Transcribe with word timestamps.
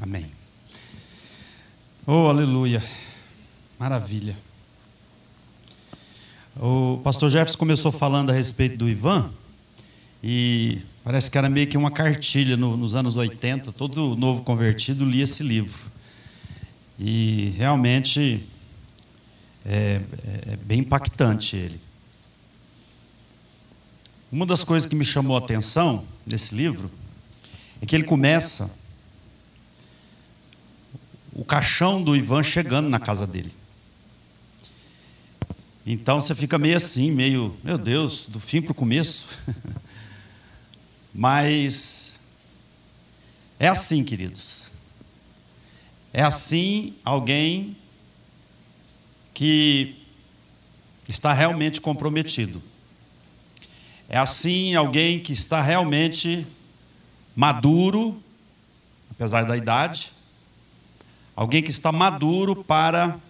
Amém. 0.00 0.26
Oh, 2.06 2.28
aleluia. 2.28 2.84
Maravilha. 3.78 4.36
O 6.56 7.00
pastor 7.02 7.30
Jefferson 7.30 7.58
começou 7.58 7.90
falando 7.90 8.30
a 8.30 8.32
respeito 8.32 8.76
do 8.76 8.88
Ivan, 8.88 9.30
e 10.22 10.80
parece 11.04 11.30
que 11.30 11.38
era 11.38 11.48
meio 11.48 11.66
que 11.66 11.76
uma 11.76 11.90
cartilha 11.90 12.56
no, 12.56 12.76
nos 12.76 12.94
anos 12.94 13.16
80, 13.16 13.72
todo 13.72 14.16
novo 14.16 14.42
convertido 14.42 15.04
lia 15.04 15.24
esse 15.24 15.42
livro. 15.42 15.80
E 16.98 17.54
realmente 17.56 18.46
é, 19.64 20.00
é, 20.26 20.52
é 20.52 20.56
bem 20.56 20.80
impactante 20.80 21.56
ele. 21.56 21.80
Uma 24.30 24.44
das 24.44 24.64
coisas 24.64 24.88
que 24.88 24.94
me 24.94 25.04
chamou 25.04 25.36
a 25.36 25.40
atenção 25.40 26.04
nesse 26.26 26.54
livro 26.54 26.90
é 27.80 27.86
que 27.86 27.94
ele 27.94 28.04
começa 28.04 28.70
o 31.36 31.44
caixão 31.44 32.02
do 32.02 32.16
Ivan 32.16 32.42
chegando 32.42 32.88
na 32.88 32.98
casa 32.98 33.26
dele. 33.26 33.52
Então 35.86 36.18
você 36.18 36.34
fica 36.34 36.56
meio 36.56 36.78
assim, 36.78 37.10
meio, 37.10 37.54
meu 37.62 37.76
Deus, 37.76 38.26
do 38.26 38.40
fim 38.40 38.62
para 38.62 38.72
o 38.72 38.74
começo. 38.74 39.28
Mas 41.12 42.18
é 43.60 43.68
assim, 43.68 44.02
queridos. 44.02 44.72
É 46.10 46.22
assim 46.22 46.94
alguém 47.04 47.76
que 49.34 49.94
está 51.06 51.34
realmente 51.34 51.82
comprometido. 51.82 52.62
É 54.08 54.16
assim 54.16 54.74
alguém 54.74 55.20
que 55.20 55.34
está 55.34 55.60
realmente 55.60 56.46
maduro, 57.36 58.22
apesar 59.10 59.44
da 59.44 59.54
idade, 59.54 60.15
alguém 61.36 61.62
que 61.62 61.70
está 61.70 61.92
maduro 61.92 62.64
para 62.64 63.20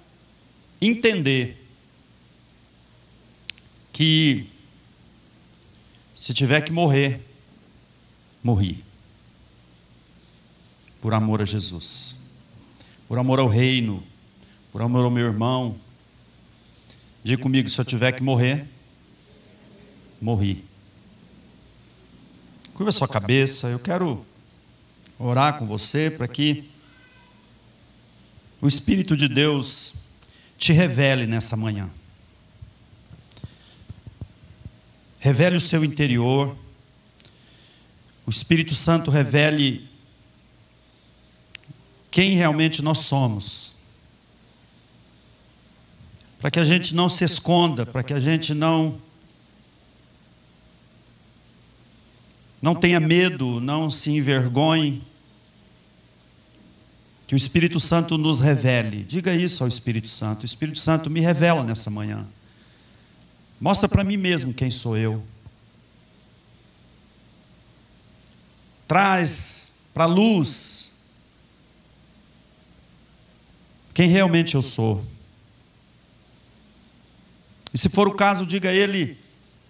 entender 0.81 1.61
que 3.93 4.47
se 6.15 6.33
tiver 6.33 6.63
que 6.63 6.71
morrer, 6.71 7.21
morri. 8.43 8.85
Por 11.01 11.13
amor 11.13 11.43
a 11.43 11.45
Jesus, 11.45 12.17
por 13.09 13.19
amor 13.19 13.39
ao 13.39 13.49
reino, 13.49 14.03
por 14.73 14.81
amor 14.83 15.05
ao 15.05 15.11
meu 15.11 15.27
irmão. 15.27 15.77
Diga 17.23 17.43
comigo: 17.43 17.69
se 17.69 17.79
eu 17.79 17.85
tiver 17.85 18.13
que 18.13 18.23
morrer, 18.23 18.67
morri. 20.21 20.65
Curva 22.75 22.93
sua 22.93 23.09
cabeça, 23.09 23.69
eu 23.69 23.79
quero 23.79 24.25
orar 25.19 25.59
com 25.59 25.67
você 25.67 26.11
para 26.11 26.29
que 26.29 26.69
o 28.61 28.69
Espírito 28.69 29.17
de 29.17 29.29
Deus 29.29 29.95
te 30.59 30.73
revele 30.73 31.27
nessa 31.27 31.57
manhã. 31.57 31.91
revele 35.27 35.57
o 35.57 35.61
seu 35.61 35.85
interior, 35.85 36.57
o 38.25 38.31
Espírito 38.31 38.77
Santo 38.77 39.11
revele 39.11 39.89
quem 42.13 42.37
realmente 42.37 42.81
nós 42.81 42.99
somos. 42.99 43.75
Para 46.39 46.49
que 46.53 46.61
a 46.61 46.65
gente 46.65 46.95
não 46.95 47.09
se 47.09 47.25
esconda, 47.25 47.85
para 47.85 48.05
que 48.05 48.13
a 48.13 48.21
gente 48.21 48.55
não 48.55 49.01
não 52.63 52.77
tenha 52.77 53.01
medo, 53.01 53.61
não 53.61 53.91
se 53.91 54.13
envergonhe. 54.13 55.03
Que 57.27 57.35
o 57.35 57.37
Espírito 57.37 57.81
Santo 57.81 58.17
nos 58.17 58.41
revele. 58.41 59.03
Diga 59.03 59.35
isso 59.35 59.63
ao 59.63 59.69
Espírito 59.69 60.09
Santo. 60.09 60.43
O 60.43 60.47
Espírito 60.47 60.79
Santo 60.79 61.11
me 61.11 61.21
revela 61.21 61.65
nessa 61.65 61.91
manhã. 61.91 62.27
Mostra 63.61 63.89
para 63.89 64.05
mim 64.05 64.17
mesmo 64.17 64.55
quem 64.55 64.71
sou 64.71 64.97
eu. 64.97 65.23
Traz 68.87 69.73
para 69.93 70.05
a 70.05 70.07
luz 70.07 70.95
quem 73.93 74.09
realmente 74.09 74.55
eu 74.55 74.63
sou. 74.63 75.03
E 77.73 77.79
se 77.79 77.89
for 77.89 78.07
o 78.07 78.15
caso, 78.15 78.47
diga 78.47 78.69
a 78.69 78.73
ele 78.75 79.19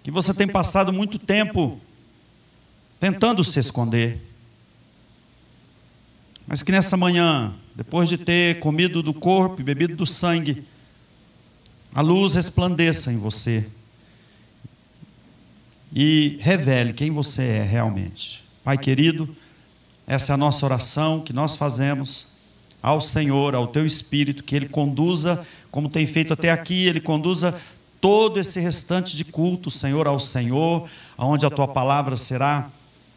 que 0.03 0.11
você 0.11 0.35
tem 0.35 0.49
passado 0.49 0.93
muito 0.93 1.19
tempo 1.19 1.81
tentando 2.99 3.43
se 3.45 3.59
esconder. 3.61 4.21
Mas 6.47 6.63
que 6.63 6.71
nessa 6.71 6.97
manhã, 6.97 7.53
depois 7.75 8.09
de 8.09 8.17
ter 8.17 8.61
comido 8.61 9.03
do 9.03 9.13
corpo 9.13 9.61
e 9.61 9.65
bebido 9.65 9.97
do 9.97 10.07
sangue, 10.07 10.65
a 11.93 12.01
luz 12.01 12.35
resplandeça 12.35 13.13
em 13.13 13.19
você 13.19 13.67
e 15.93 16.37
revele 16.41 16.93
quem 16.93 17.11
você 17.11 17.43
é 17.43 17.63
realmente. 17.63 18.45
Pai 18.63 18.79
querido, 18.79 19.35
essa 20.07 20.33
é 20.33 20.35
a 20.35 20.37
nossa 20.37 20.65
oração 20.65 21.21
que 21.21 21.33
nós 21.33 21.57
fazemos 21.57 22.29
ao 22.83 23.01
Senhor, 23.01 23.55
ao 23.55 23.67
teu 23.67 23.85
Espírito, 23.85 24.45
que 24.45 24.55
Ele 24.55 24.69
conduza, 24.69 25.45
como 25.71 25.89
tem 25.89 26.07
feito 26.07 26.33
até 26.33 26.53
aqui, 26.53 26.87
Ele 26.87 27.01
conduza 27.01 27.59
todo 28.01 28.39
esse 28.39 28.61
restante 28.61 29.17
de 29.17 29.25
culto, 29.25 29.71
Senhor, 29.71 30.07
ao 30.07 30.21
Senhor, 30.21 30.89
aonde 31.17 31.45
a 31.45 31.51
tua 31.51 31.67
palavra 31.67 32.17
será 32.17 32.71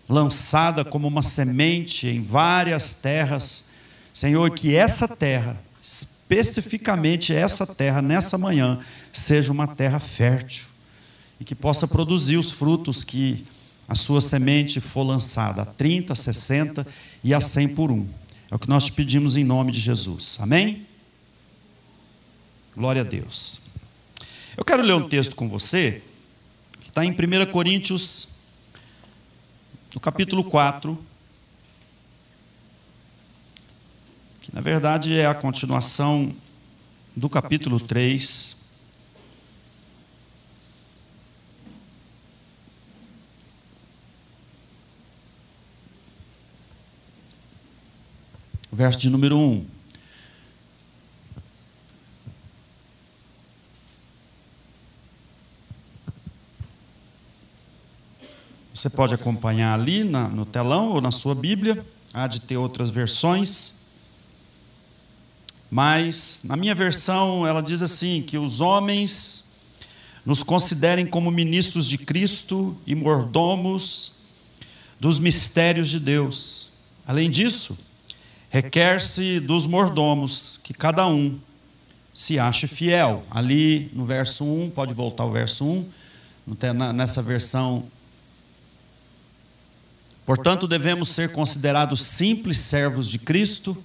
lançada 0.09 0.83
como 0.83 1.07
uma 1.07 1.23
semente 1.23 2.07
em 2.07 2.21
várias 2.21 2.93
terras. 2.93 3.69
Senhor, 4.11 4.49
que 4.49 4.75
essa 4.75 5.07
terra 5.07 5.57
especificamente 6.29 7.33
essa 7.33 7.65
terra, 7.65 8.03
nessa 8.03 8.37
manhã, 8.37 8.79
seja 9.11 9.51
uma 9.51 9.67
terra 9.67 9.99
fértil 9.99 10.67
e 11.39 11.43
que 11.43 11.55
possa 11.55 11.87
produzir 11.87 12.37
os 12.37 12.51
frutos 12.51 13.03
que 13.03 13.45
a 13.87 13.95
sua 13.95 14.21
semente 14.21 14.79
for 14.79 15.01
lançada 15.01 15.63
a 15.63 15.65
30, 15.65 16.13
60 16.13 16.85
e 17.23 17.33
a 17.33 17.41
100 17.41 17.69
por 17.69 17.89
um. 17.89 18.07
É 18.51 18.55
o 18.55 18.59
que 18.59 18.69
nós 18.69 18.85
te 18.85 18.91
pedimos 18.91 19.35
em 19.35 19.43
nome 19.43 19.71
de 19.71 19.79
Jesus. 19.79 20.37
Amém? 20.39 20.85
Glória 22.75 23.01
a 23.01 23.05
Deus. 23.05 23.61
Eu 24.55 24.63
quero 24.63 24.83
ler 24.83 24.93
um 24.93 25.09
texto 25.09 25.35
com 25.35 25.49
você, 25.49 26.03
que 26.81 26.89
está 26.89 27.03
em 27.03 27.11
1 27.11 27.51
Coríntios, 27.51 28.27
no 29.93 29.99
capítulo 29.99 30.43
4, 30.43 30.97
que 34.41 34.53
na 34.53 34.61
verdade 34.61 35.17
é 35.17 35.25
a 35.25 35.33
continuação 35.33 36.33
do 37.15 37.29
capítulo 37.29 37.79
3. 37.79 38.57
Verso 48.71 48.99
de 48.99 49.09
número 49.09 49.37
1. 49.37 49.78
Você 58.79 58.89
pode 58.89 59.13
acompanhar 59.13 59.77
ali 59.77 60.05
na, 60.05 60.29
no 60.29 60.45
telão 60.45 60.91
ou 60.93 61.01
na 61.01 61.11
sua 61.11 61.35
Bíblia, 61.35 61.85
há 62.13 62.27
de 62.27 62.39
ter 62.39 62.55
outras 62.55 62.89
versões. 62.89 63.73
Mas 65.69 66.39
na 66.45 66.55
minha 66.55 66.73
versão 66.73 67.45
ela 67.45 67.61
diz 67.61 67.81
assim: 67.81 68.21
que 68.21 68.37
os 68.37 68.61
homens 68.61 69.51
nos 70.25 70.43
considerem 70.43 71.05
como 71.05 71.29
ministros 71.29 71.85
de 71.85 71.97
Cristo 71.97 72.73
e 72.87 72.95
mordomos 72.95 74.13
dos 74.97 75.19
mistérios 75.19 75.89
de 75.89 75.99
Deus. 75.99 76.71
Além 77.05 77.29
disso, 77.29 77.77
requer-se 78.49 79.41
dos 79.41 79.67
mordomos 79.67 80.57
que 80.63 80.73
cada 80.73 81.05
um 81.05 81.37
se 82.13 82.39
ache 82.39 82.65
fiel. 82.65 83.25
Ali 83.29 83.91
no 83.93 84.05
verso 84.05 84.45
1, 84.45 84.69
pode 84.69 84.93
voltar 84.93 85.23
ao 85.23 85.31
verso 85.33 85.65
1, 85.65 85.85
nessa 86.93 87.21
versão. 87.21 87.83
Portanto, 90.29 90.67
devemos 90.67 91.09
ser 91.09 91.31
considerados 91.31 92.03
simples 92.03 92.59
servos 92.59 93.09
de 93.09 93.17
Cristo 93.17 93.83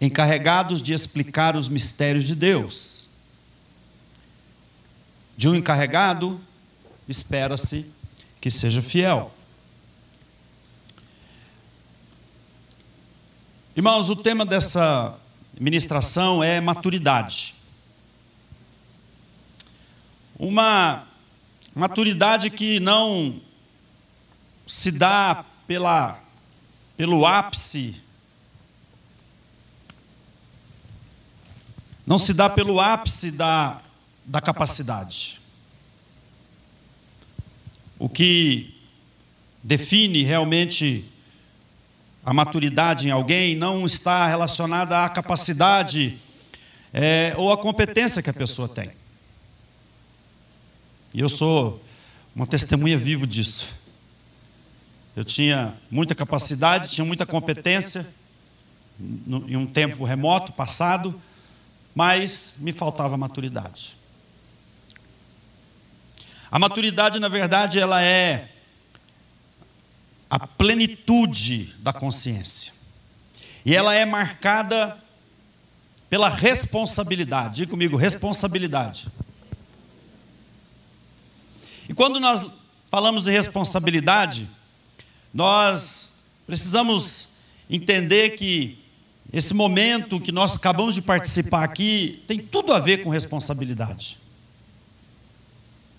encarregados 0.00 0.80
de 0.80 0.94
explicar 0.94 1.54
os 1.54 1.68
mistérios 1.68 2.24
de 2.24 2.34
Deus. 2.34 3.10
De 5.36 5.46
um 5.50 5.54
encarregado, 5.54 6.40
espera-se 7.06 7.84
que 8.40 8.50
seja 8.50 8.80
fiel. 8.80 9.30
Irmãos, 13.76 14.08
o 14.08 14.16
tema 14.16 14.46
dessa 14.46 15.14
ministração 15.60 16.42
é 16.42 16.58
maturidade. 16.58 17.54
Uma 20.38 21.06
maturidade 21.74 22.48
que 22.48 22.80
não 22.80 23.38
se 24.66 24.90
dá 24.90 25.44
pela, 25.66 26.18
pelo 26.96 27.26
ápice 27.26 28.00
não 32.06 32.18
se 32.18 32.32
dá 32.32 32.48
pelo 32.48 32.80
ápice 32.80 33.32
da, 33.32 33.82
da 34.24 34.40
capacidade. 34.40 35.40
O 37.98 38.08
que 38.08 38.74
define 39.62 40.22
realmente 40.22 41.04
a 42.24 42.32
maturidade 42.32 43.08
em 43.08 43.10
alguém 43.10 43.56
não 43.56 43.84
está 43.84 44.26
relacionada 44.28 45.04
à 45.04 45.08
capacidade 45.08 46.16
é, 46.92 47.34
ou 47.36 47.52
à 47.52 47.58
competência 47.58 48.22
que 48.22 48.30
a 48.30 48.34
pessoa 48.34 48.68
tem. 48.68 48.90
E 51.12 51.20
eu 51.20 51.28
sou 51.28 51.82
uma 52.34 52.46
testemunha 52.46 52.96
viva 52.96 53.26
disso. 53.26 53.74
Eu 55.16 55.24
tinha 55.24 55.72
muita 55.90 56.14
capacidade, 56.14 56.90
tinha 56.90 57.04
muita 57.04 57.24
competência 57.24 58.06
em 59.00 59.56
um 59.56 59.66
tempo 59.66 60.04
remoto, 60.04 60.52
passado, 60.52 61.18
mas 61.94 62.56
me 62.58 62.70
faltava 62.70 63.16
maturidade. 63.16 63.96
A 66.50 66.58
maturidade, 66.58 67.18
na 67.18 67.28
verdade, 67.28 67.78
ela 67.80 68.02
é 68.02 68.50
a 70.28 70.46
plenitude 70.46 71.74
da 71.78 71.94
consciência. 71.94 72.74
E 73.64 73.74
ela 73.74 73.94
é 73.94 74.04
marcada 74.04 74.98
pela 76.10 76.28
responsabilidade. 76.28 77.56
Diga 77.56 77.70
comigo, 77.70 77.96
responsabilidade. 77.96 79.08
E 81.88 81.94
quando 81.94 82.20
nós 82.20 82.46
falamos 82.90 83.24
de 83.24 83.30
responsabilidade, 83.30 84.46
nós 85.36 86.30
precisamos 86.46 87.28
entender 87.68 88.30
que 88.30 88.82
esse 89.30 89.52
momento 89.52 90.18
que 90.18 90.32
nós 90.32 90.56
acabamos 90.56 90.94
de 90.94 91.02
participar 91.02 91.62
aqui 91.62 92.24
tem 92.26 92.38
tudo 92.38 92.72
a 92.72 92.78
ver 92.78 93.04
com 93.04 93.10
responsabilidade. 93.10 94.16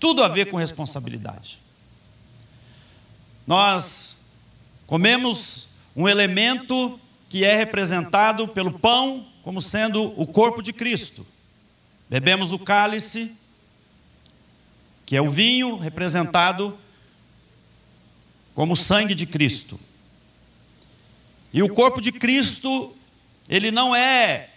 Tudo 0.00 0.24
a 0.24 0.28
ver 0.28 0.46
com 0.46 0.56
responsabilidade. 0.56 1.60
Nós 3.46 4.24
comemos 4.88 5.68
um 5.94 6.08
elemento 6.08 6.98
que 7.28 7.44
é 7.44 7.54
representado 7.54 8.48
pelo 8.48 8.76
pão 8.76 9.24
como 9.44 9.62
sendo 9.62 10.20
o 10.20 10.26
corpo 10.26 10.60
de 10.60 10.72
Cristo. 10.72 11.24
Bebemos 12.10 12.50
o 12.50 12.58
cálice, 12.58 13.30
que 15.06 15.14
é 15.14 15.22
o 15.22 15.30
vinho 15.30 15.76
representado 15.76 16.76
como 18.58 18.72
o 18.72 18.76
sangue 18.76 19.14
de 19.14 19.24
Cristo. 19.24 19.78
E 21.52 21.62
o 21.62 21.72
corpo 21.72 22.00
de 22.00 22.10
Cristo, 22.10 22.92
ele 23.48 23.70
não 23.70 23.94
é 23.94 24.50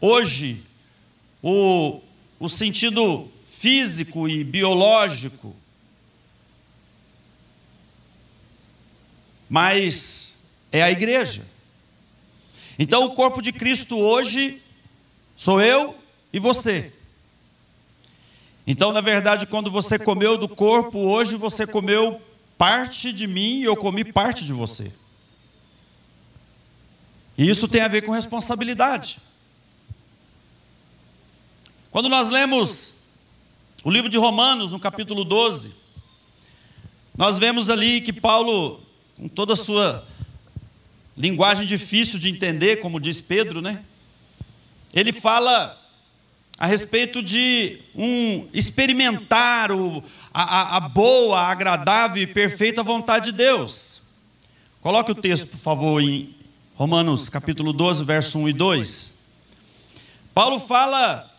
hoje 0.00 0.62
o, 1.42 2.00
o 2.38 2.48
sentido 2.48 3.30
físico 3.44 4.26
e 4.30 4.42
biológico, 4.42 5.54
mas 9.46 10.38
é 10.72 10.82
a 10.82 10.90
igreja. 10.90 11.46
Então, 12.78 13.04
o 13.04 13.14
corpo 13.14 13.42
de 13.42 13.52
Cristo 13.52 13.98
hoje 13.98 14.62
sou 15.36 15.60
eu 15.60 15.94
e 16.32 16.38
você. 16.38 16.90
Então, 18.70 18.92
na 18.92 19.00
verdade, 19.00 19.46
quando 19.46 19.68
você 19.68 19.98
comeu 19.98 20.38
do 20.38 20.48
corpo, 20.48 21.00
hoje 21.00 21.34
você 21.34 21.66
comeu 21.66 22.22
parte 22.56 23.12
de 23.12 23.26
mim 23.26 23.58
e 23.58 23.64
eu 23.64 23.76
comi 23.76 24.04
parte 24.04 24.44
de 24.44 24.52
você. 24.52 24.92
E 27.36 27.50
isso 27.50 27.66
tem 27.66 27.80
a 27.80 27.88
ver 27.88 28.02
com 28.02 28.12
responsabilidade. 28.12 29.18
Quando 31.90 32.08
nós 32.08 32.30
lemos 32.30 33.06
o 33.82 33.90
livro 33.90 34.08
de 34.08 34.16
Romanos, 34.16 34.70
no 34.70 34.78
capítulo 34.78 35.24
12, 35.24 35.72
nós 37.16 37.38
vemos 37.38 37.68
ali 37.68 38.00
que 38.00 38.12
Paulo, 38.12 38.80
com 39.16 39.26
toda 39.26 39.54
a 39.54 39.56
sua 39.56 40.06
linguagem 41.16 41.66
difícil 41.66 42.20
de 42.20 42.30
entender, 42.30 42.76
como 42.76 43.00
diz 43.00 43.20
Pedro, 43.20 43.60
né? 43.60 43.84
Ele 44.94 45.12
fala 45.12 45.76
a 46.60 46.66
respeito 46.66 47.22
de 47.22 47.78
um 47.94 48.46
experimentar 48.52 49.72
o, 49.72 50.04
a, 50.32 50.76
a 50.76 50.80
boa, 50.80 51.40
agradável 51.40 52.22
e 52.22 52.26
perfeita 52.26 52.82
vontade 52.82 53.30
de 53.30 53.38
Deus. 53.38 54.02
Coloque 54.82 55.10
o 55.10 55.14
texto, 55.14 55.46
por 55.46 55.56
favor, 55.56 56.02
em 56.02 56.34
Romanos 56.74 57.30
capítulo 57.30 57.72
12, 57.72 58.04
verso 58.04 58.38
1 58.40 58.50
e 58.50 58.52
2. 58.52 59.20
Paulo 60.34 60.60
fala 60.60 61.34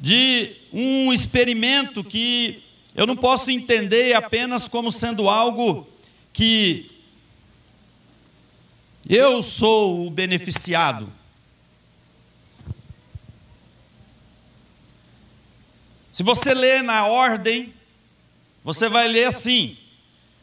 de 0.00 0.50
um 0.72 1.12
experimento 1.12 2.02
que 2.02 2.60
eu 2.92 3.06
não 3.06 3.16
posso 3.16 3.52
entender 3.52 4.14
apenas 4.14 4.66
como 4.66 4.90
sendo 4.90 5.28
algo 5.28 5.86
que 6.32 6.90
eu 9.08 9.44
sou 9.44 10.08
o 10.08 10.10
beneficiado. 10.10 11.08
Se 16.16 16.22
você 16.22 16.54
ler 16.54 16.82
na 16.82 17.06
ordem, 17.06 17.74
você 18.64 18.88
vai 18.88 19.06
ler 19.06 19.26
assim: 19.26 19.76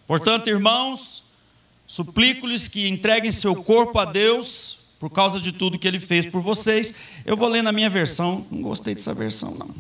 Portanto, 0.06 0.48
irmãos, 0.48 1.24
suplico-lhes 1.88 2.68
que 2.68 2.88
entreguem 2.88 3.32
seu 3.32 3.56
corpo 3.56 3.98
a 3.98 4.06
Deus 4.06 4.78
por 5.00 5.10
causa 5.10 5.40
de 5.40 5.52
tudo 5.52 5.80
que 5.80 5.88
ele 5.88 6.00
fez 6.00 6.28
por 6.28 6.44
vocês. 6.44 6.94
Eu 7.26 7.36
vou 7.36 7.50
ler 7.50 7.64
na 7.64 7.72
minha 7.72 7.90
versão, 7.90 8.46
não 8.52 8.62
gostei 8.62 8.94
dessa 8.94 9.16
versão, 9.16 9.56
não. 9.58 9.74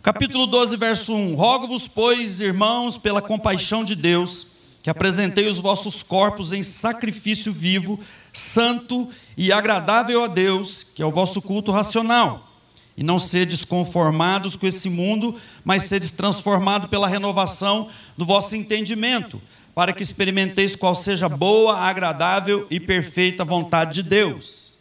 Capítulo 0.00 0.46
12, 0.46 0.76
verso 0.76 1.12
1: 1.12 1.34
Rogo-vos, 1.34 1.88
pois, 1.88 2.40
irmãos, 2.40 2.96
pela 2.96 3.20
compaixão 3.20 3.84
de 3.84 3.96
Deus, 3.96 4.46
que 4.80 4.90
apresentei 4.90 5.48
os 5.48 5.58
vossos 5.58 6.04
corpos 6.04 6.52
em 6.52 6.62
sacrifício 6.62 7.52
vivo, 7.52 7.98
santo 8.32 9.10
e 9.36 9.50
agradável 9.50 10.22
a 10.22 10.28
Deus, 10.28 10.84
que 10.84 11.02
é 11.02 11.04
o 11.04 11.10
vosso 11.10 11.42
culto 11.42 11.72
racional 11.72 12.53
e 12.96 13.02
não 13.02 13.18
sedes 13.18 13.64
conformados 13.64 14.56
com 14.56 14.66
esse 14.66 14.88
mundo, 14.88 15.40
mas 15.64 15.84
sedes 15.84 16.10
transformados 16.10 16.88
pela 16.88 17.08
renovação 17.08 17.88
do 18.16 18.24
vosso 18.24 18.54
entendimento, 18.54 19.40
para 19.74 19.92
que 19.92 20.02
experimenteis 20.02 20.76
qual 20.76 20.94
seja 20.94 21.28
boa, 21.28 21.76
agradável 21.78 22.66
e 22.70 22.78
perfeita 22.78 23.44
vontade 23.44 23.94
de 23.94 24.02
Deus. 24.04 24.76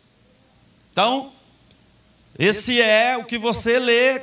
Então, 0.91 1.31
esse 2.37 2.79
é 2.79 3.17
o 3.17 3.25
que 3.25 3.37
você 3.37 3.79
lê 3.79 4.21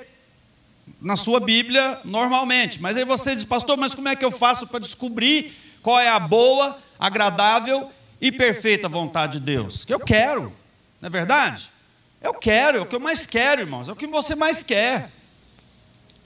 na 1.00 1.16
sua 1.16 1.40
Bíblia 1.40 1.98
normalmente. 2.04 2.80
Mas 2.80 2.96
aí 2.96 3.04
você 3.04 3.34
diz, 3.34 3.44
pastor, 3.44 3.76
mas 3.76 3.94
como 3.94 4.08
é 4.08 4.14
que 4.14 4.24
eu 4.24 4.30
faço 4.30 4.66
para 4.66 4.78
descobrir 4.78 5.52
qual 5.82 5.98
é 5.98 6.08
a 6.08 6.20
boa, 6.20 6.78
agradável 6.98 7.90
e 8.20 8.30
perfeita 8.30 8.88
vontade 8.88 9.38
de 9.38 9.40
Deus? 9.40 9.84
Que 9.84 9.94
eu 9.94 10.00
quero, 10.00 10.52
não 11.00 11.06
é 11.08 11.10
verdade? 11.10 11.70
Eu 12.22 12.34
quero, 12.34 12.78
é 12.78 12.80
o 12.80 12.86
que 12.86 12.94
eu 12.94 13.00
mais 13.00 13.26
quero, 13.26 13.62
irmãos, 13.62 13.88
é 13.88 13.92
o 13.92 13.96
que 13.96 14.06
você 14.06 14.34
mais 14.34 14.62
quer. 14.62 15.10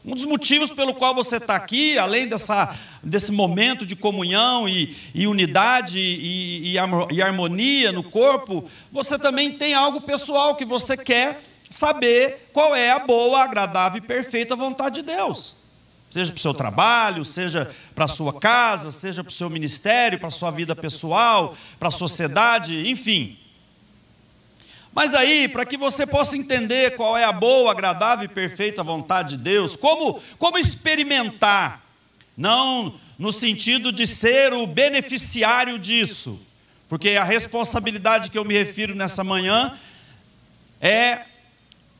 Um 0.04 0.14
dos 0.14 0.26
motivos 0.26 0.70
pelo 0.70 0.92
qual 0.92 1.14
você 1.14 1.36
está 1.36 1.54
aqui, 1.54 1.96
além 1.96 2.28
dessa, 2.28 2.76
desse 3.02 3.32
momento 3.32 3.86
de 3.86 3.96
comunhão 3.96 4.68
e, 4.68 4.94
e 5.14 5.26
unidade 5.26 5.98
e, 5.98 6.74
e, 6.74 6.78
e 7.10 7.22
harmonia 7.22 7.90
no 7.90 8.02
corpo, 8.02 8.68
você 8.92 9.18
também 9.18 9.52
tem 9.52 9.72
algo 9.72 10.02
pessoal 10.02 10.56
que 10.56 10.64
você 10.64 10.96
quer 10.96 11.40
saber 11.70 12.50
qual 12.52 12.74
é 12.74 12.90
a 12.90 12.98
boa, 12.98 13.42
agradável 13.42 13.98
e 13.98 14.06
perfeita 14.06 14.54
vontade 14.54 14.96
de 14.96 15.02
Deus. 15.02 15.54
Seja 16.10 16.32
para 16.32 16.38
o 16.38 16.42
seu 16.42 16.54
trabalho, 16.54 17.24
seja 17.24 17.74
para 17.94 18.04
a 18.04 18.08
sua 18.08 18.38
casa, 18.38 18.90
seja 18.90 19.24
para 19.24 19.30
o 19.30 19.34
seu 19.34 19.48
ministério, 19.48 20.18
para 20.18 20.28
a 20.28 20.30
sua 20.30 20.50
vida 20.50 20.76
pessoal, 20.76 21.56
para 21.78 21.88
a 21.88 21.92
sociedade, 21.92 22.88
enfim. 22.90 23.38
Mas 24.94 25.12
aí, 25.12 25.48
para 25.48 25.66
que 25.66 25.76
você 25.76 26.06
possa 26.06 26.36
entender 26.36 26.94
qual 26.94 27.18
é 27.18 27.24
a 27.24 27.32
boa, 27.32 27.72
agradável 27.72 28.26
e 28.26 28.28
perfeita 28.28 28.82
vontade 28.82 29.36
de 29.36 29.42
Deus, 29.42 29.74
como, 29.74 30.22
como 30.38 30.56
experimentar, 30.56 31.82
não 32.36 32.94
no 33.18 33.32
sentido 33.32 33.90
de 33.90 34.06
ser 34.06 34.52
o 34.52 34.66
beneficiário 34.66 35.80
disso, 35.80 36.40
porque 36.88 37.10
a 37.10 37.24
responsabilidade 37.24 38.30
que 38.30 38.38
eu 38.38 38.44
me 38.44 38.54
refiro 38.54 38.94
nessa 38.94 39.24
manhã 39.24 39.76
é 40.80 41.22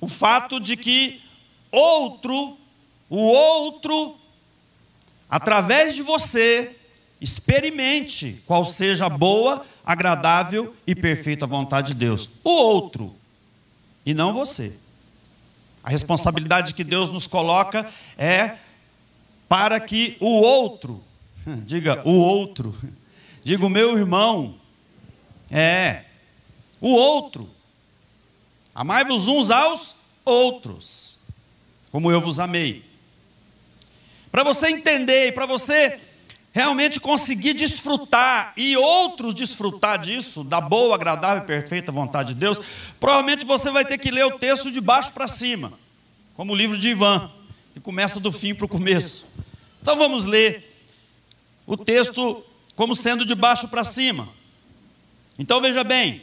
o 0.01 0.07
fato 0.07 0.61
de 0.61 0.77
que 0.77 1.21
outro, 1.73 2.57
o 3.11 3.19
outro, 3.19 4.17
através 5.29 5.97
de 5.97 6.03
você, 6.03 6.77
experimente 7.25 8.43
qual 8.47 8.65
seja 8.65 9.07
a 9.07 9.09
boa, 9.09 9.65
agradável 9.85 10.75
e 10.87 10.95
perfeita 10.95 11.47
vontade 11.47 11.89
de 11.89 11.95
Deus. 11.95 12.31
O 12.45 12.51
outro, 12.51 13.15
e 14.07 14.15
não 14.15 14.33
você. 14.33 14.73
A 15.83 15.91
responsabilidade 15.91 16.75
que 16.75 16.85
Deus 16.85 17.11
nos 17.11 17.27
coloca 17.27 17.91
é 18.17 18.57
para 19.49 19.81
que 19.81 20.17
o 20.21 20.41
outro, 20.41 21.03
diga 21.67 22.01
o 22.05 22.17
outro, 22.17 22.75
Digo, 23.45 23.69
meu 23.69 23.99
irmão. 23.99 24.55
É. 25.51 26.05
O 26.81 26.89
outro. 26.89 27.49
Amai-vos 28.75 29.29
uns 29.29 29.51
aos 29.51 29.95
outros, 30.25 31.19
como 31.93 32.11
eu 32.11 32.21
vos 32.21 32.41
amei. 32.41 32.83
Para 34.33 34.43
você 34.43 34.69
entender, 34.69 35.33
para 35.33 35.47
você 35.47 36.01
realmente 36.55 37.01
conseguir 37.01 37.53
desfrutar 37.53 38.53
e 38.57 38.77
outros 38.77 39.35
desfrutar 39.35 39.99
disso, 39.99 40.45
da 40.45 40.61
boa, 40.61 40.95
agradável 40.95 41.43
e 41.43 41.47
perfeita 41.47 41.91
vontade 41.91 42.33
de 42.33 42.39
Deus, 42.39 42.61
provavelmente 43.01 43.45
você 43.45 43.73
vai 43.73 43.85
ter 43.85 43.99
que 43.99 44.09
ler 44.09 44.25
o 44.25 44.39
texto 44.39 44.71
de 44.71 44.81
baixo 44.81 45.13
para 45.13 45.27
cima, 45.27 45.73
como 46.37 46.53
o 46.53 46.57
livro 46.57 46.79
de 46.79 46.91
Ivan, 46.91 47.29
que 47.75 47.81
começa 47.81 48.21
do 48.21 48.31
fim 48.31 48.55
para 48.55 48.67
o 48.67 48.69
começo. 48.69 49.27
Então 49.83 49.97
vamos 49.97 50.25
ler 50.25 50.73
o 51.67 51.77
texto 51.77 52.45
como 52.77 52.95
sendo 52.95 53.27
de 53.27 53.35
baixo 53.35 53.67
para 53.67 53.85
cima. 53.85 54.29
Então 55.37 55.61
veja 55.61 55.83
bem, 55.83 56.23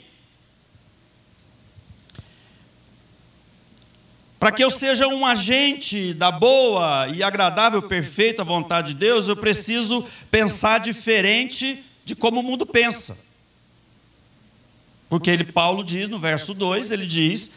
Para 4.41 4.51
que 4.51 4.63
eu 4.63 4.71
seja 4.71 5.07
um 5.07 5.24
agente 5.24 6.15
da 6.15 6.31
boa 6.31 7.07
e 7.10 7.21
agradável, 7.21 7.79
perfeita 7.79 8.43
vontade 8.43 8.95
de 8.95 9.00
Deus, 9.00 9.27
eu 9.27 9.36
preciso 9.36 10.03
pensar 10.31 10.79
diferente 10.79 11.83
de 12.03 12.15
como 12.15 12.39
o 12.39 12.43
mundo 12.43 12.65
pensa. 12.65 13.15
Porque 15.07 15.29
ele, 15.29 15.43
Paulo 15.43 15.83
diz 15.83 16.10
no 16.10 16.17
verso 16.17 16.55
2, 16.55 16.89
ele 16.89 17.05
diz: 17.05 17.51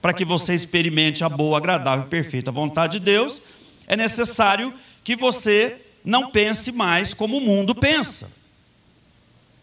para 0.00 0.14
que 0.14 0.24
você 0.24 0.54
experimente 0.54 1.22
a 1.22 1.28
boa, 1.28 1.58
agradável 1.58 2.06
e 2.06 2.08
perfeita 2.08 2.50
vontade 2.50 2.98
de 2.98 3.04
Deus, 3.04 3.42
é 3.86 3.94
necessário 3.94 4.72
que 5.04 5.14
você 5.14 5.76
não 6.02 6.30
pense 6.30 6.72
mais 6.72 7.12
como 7.12 7.36
o 7.36 7.42
mundo 7.42 7.74
pensa. 7.74 8.30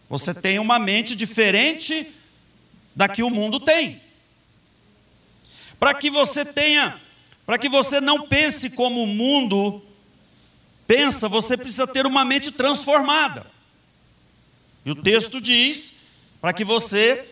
Você 0.08 0.32
tem 0.32 0.60
uma 0.60 0.78
mente 0.78 1.16
diferente 1.16 2.08
da 2.96 3.08
que 3.08 3.24
o 3.24 3.32
mundo 3.32 3.60
tem. 3.60 4.00
Para 5.80 5.94
que 5.94 6.10
você 6.10 6.44
tenha, 6.44 7.00
para 7.46 7.58
que 7.58 7.70
você 7.70 8.02
não 8.02 8.28
pense 8.28 8.70
como 8.70 9.04
o 9.04 9.08
mundo 9.08 9.84
pensa, 10.88 11.28
você 11.28 11.56
precisa 11.56 11.86
ter 11.86 12.06
uma 12.06 12.26
mente 12.26 12.52
transformada. 12.52 13.46
E 14.86 14.92
o 14.92 14.96
texto 14.96 15.40
diz: 15.40 15.94
para 16.42 16.54
que 16.54 16.64
você 16.64 17.28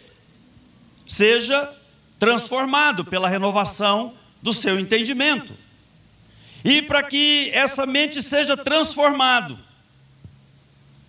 seja 1.08 1.74
transformado 2.20 3.06
pela 3.06 3.30
renovação 3.30 4.14
do 4.42 4.54
seu 4.54 4.80
entendimento. 4.80 5.54
E 6.64 6.82
para 6.82 7.04
que 7.04 7.50
essa 7.54 7.86
mente 7.86 8.24
seja 8.24 8.58
transformada, 8.58 9.58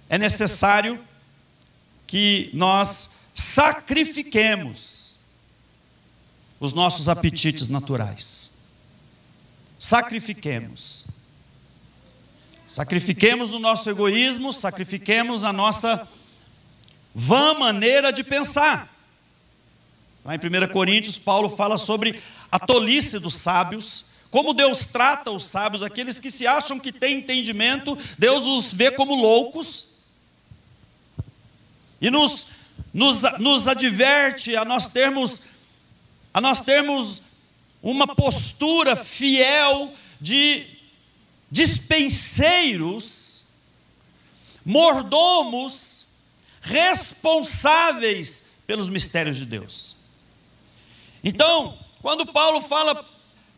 é 0.09 0.19
necessário 0.19 1.03
que 2.07 2.51
nós 2.53 3.11
sacrifiquemos 3.35 4.96
os 6.59 6.73
nossos 6.73 7.09
apetites 7.09 7.69
naturais. 7.69 8.51
Sacrifiquemos. 9.79 11.05
Sacrifiquemos 12.69 13.53
o 13.53 13.59
nosso 13.59 13.89
egoísmo, 13.89 14.53
sacrifiquemos 14.53 15.45
a 15.45 15.53
nossa 15.53 16.07
vã 17.15 17.55
maneira 17.55 18.13
de 18.13 18.25
pensar. 18.25 18.93
Lá 20.25 20.35
em 20.35 20.39
1 20.39 20.73
Coríntios, 20.73 21.19
Paulo 21.19 21.49
fala 21.49 21.79
sobre 21.79 22.21
a 22.51 22.59
tolice 22.59 23.19
dos 23.19 23.35
sábios, 23.35 24.05
como 24.31 24.53
Deus 24.53 24.85
trata 24.85 25.31
os 25.31 25.45
sábios, 25.45 25.83
aqueles 25.83 26.19
que 26.19 26.31
se 26.31 26.47
acham 26.47 26.81
que 26.81 26.93
têm 26.93 27.19
entendimento, 27.19 27.97
Deus 28.19 28.45
os 28.45 28.73
vê 28.73 28.91
como 28.91 29.15
loucos, 29.15 29.87
e 32.01 32.11
nos, 32.11 32.49
nos, 32.93 33.23
nos 33.39 33.69
adverte 33.69 34.57
a 34.57 34.65
nós 34.65 34.89
termos 34.89 35.41
a 36.37 36.41
nós 36.43 36.61
termos 36.61 37.23
uma 37.83 38.15
postura 38.15 38.95
fiel 38.95 39.91
de 40.21 40.67
dispenseiros, 41.51 43.43
mordomos, 44.63 46.05
responsáveis 46.61 48.45
pelos 48.67 48.91
mistérios 48.91 49.39
de 49.39 49.47
Deus. 49.47 49.97
Então, 51.25 51.79
quando 52.03 52.27
Paulo 52.27 52.61
fala 52.61 53.03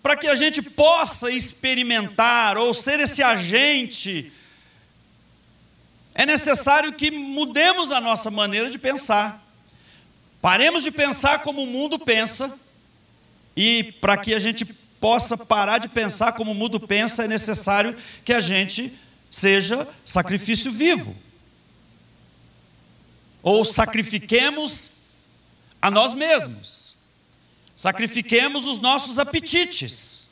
para 0.00 0.16
que 0.16 0.28
a 0.28 0.36
gente 0.36 0.62
possa 0.62 1.32
experimentar 1.32 2.56
ou 2.56 2.72
ser 2.72 3.00
esse 3.00 3.24
agente, 3.24 4.32
é 6.14 6.24
necessário 6.24 6.92
que 6.92 7.10
mudemos 7.10 7.90
a 7.90 8.00
nossa 8.00 8.30
maneira 8.30 8.70
de 8.70 8.78
pensar. 8.78 9.44
Paremos 10.40 10.84
de 10.84 10.92
pensar 10.92 11.42
como 11.42 11.64
o 11.64 11.66
mundo 11.66 11.98
pensa 11.98 12.56
e 13.60 13.82
para 13.82 14.16
que 14.16 14.32
a 14.32 14.38
gente 14.38 14.64
possa 14.64 15.36
parar 15.36 15.78
de 15.78 15.88
pensar 15.88 16.30
como 16.34 16.52
o 16.52 16.54
mundo 16.54 16.78
pensa, 16.78 17.24
é 17.24 17.28
necessário 17.28 17.96
que 18.24 18.32
a 18.32 18.40
gente 18.40 18.96
seja 19.32 19.88
sacrifício 20.04 20.70
vivo. 20.70 21.12
Ou 23.42 23.64
sacrifiquemos 23.64 24.92
a 25.82 25.90
nós 25.90 26.14
mesmos. 26.14 26.94
Sacrifiquemos 27.74 28.64
os 28.64 28.78
nossos 28.78 29.18
apetites 29.18 30.30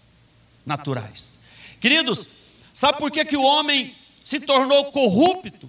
naturais. 0.65 1.37
Queridos, 1.81 2.29
sabe 2.73 2.99
por 2.99 3.11
que, 3.11 3.25
que 3.25 3.37
o 3.37 3.43
homem 3.43 3.93
se 4.25 4.39
tornou 4.39 4.93
corrupto? 4.93 5.69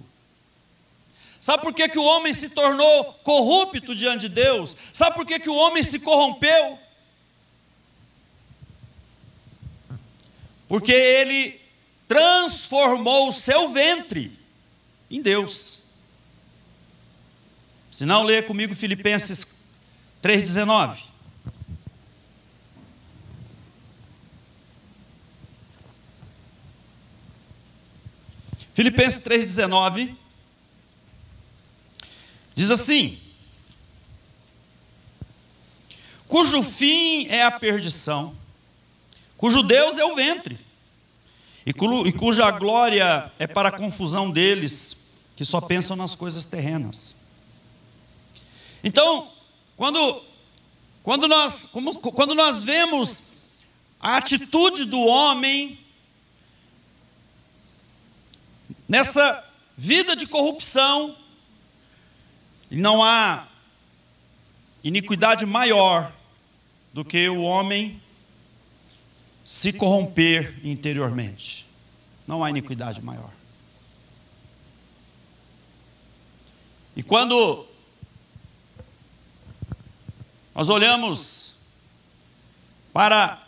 Sabe 1.40 1.64
por 1.64 1.74
que, 1.74 1.88
que 1.88 1.98
o 1.98 2.04
homem 2.04 2.32
se 2.32 2.50
tornou 2.50 3.14
corrupto 3.24 3.96
diante 3.96 4.28
de 4.28 4.34
Deus? 4.36 4.76
Sabe 4.92 5.16
por 5.16 5.26
que, 5.26 5.40
que 5.40 5.50
o 5.50 5.56
homem 5.56 5.82
se 5.82 5.98
corrompeu? 5.98 6.78
Porque 10.68 10.92
ele 10.92 11.58
transformou 12.06 13.28
o 13.28 13.32
seu 13.32 13.72
ventre 13.72 14.38
em 15.10 15.22
Deus. 15.22 15.80
Se 17.90 18.04
não, 18.04 18.22
lê 18.22 18.42
comigo 18.42 18.74
Filipenses 18.74 19.44
3,19. 20.22 21.08
Filipenses 28.74 29.18
3,19 29.24 30.14
diz 32.54 32.70
assim: 32.70 33.18
cujo 36.28 36.62
fim 36.62 37.26
é 37.26 37.42
a 37.42 37.50
perdição 37.50 38.37
cujo 39.38 39.62
Deus 39.62 39.96
é 39.96 40.04
o 40.04 40.14
ventre, 40.14 40.58
e, 41.64 41.72
cuja 42.12 42.50
glória 42.50 43.32
é 43.38 43.46
para 43.46 43.68
a 43.68 43.72
confusão 43.72 44.30
deles, 44.30 44.96
que 45.36 45.44
só 45.44 45.60
pensam 45.60 45.96
nas 45.96 46.14
coisas 46.14 46.44
terrenas. 46.44 47.14
Então, 48.82 49.30
quando, 49.76 50.22
quando, 51.02 51.28
nós, 51.28 51.66
quando 52.14 52.34
nós 52.34 52.62
vemos 52.62 53.22
a 54.00 54.16
atitude 54.16 54.84
do 54.84 55.00
homem 55.00 55.78
nessa 58.88 59.44
vida 59.76 60.16
de 60.16 60.26
corrupção, 60.26 61.14
não 62.70 63.04
há 63.04 63.46
iniquidade 64.82 65.46
maior 65.46 66.12
do 66.92 67.04
que 67.04 67.28
o 67.28 67.42
homem 67.42 68.00
se 69.48 69.72
corromper 69.72 70.60
interiormente. 70.62 71.66
Não 72.26 72.44
há 72.44 72.50
iniquidade 72.50 73.00
maior. 73.00 73.30
E 76.94 77.02
quando 77.02 77.64
nós 80.54 80.68
olhamos 80.68 81.54
para 82.92 83.42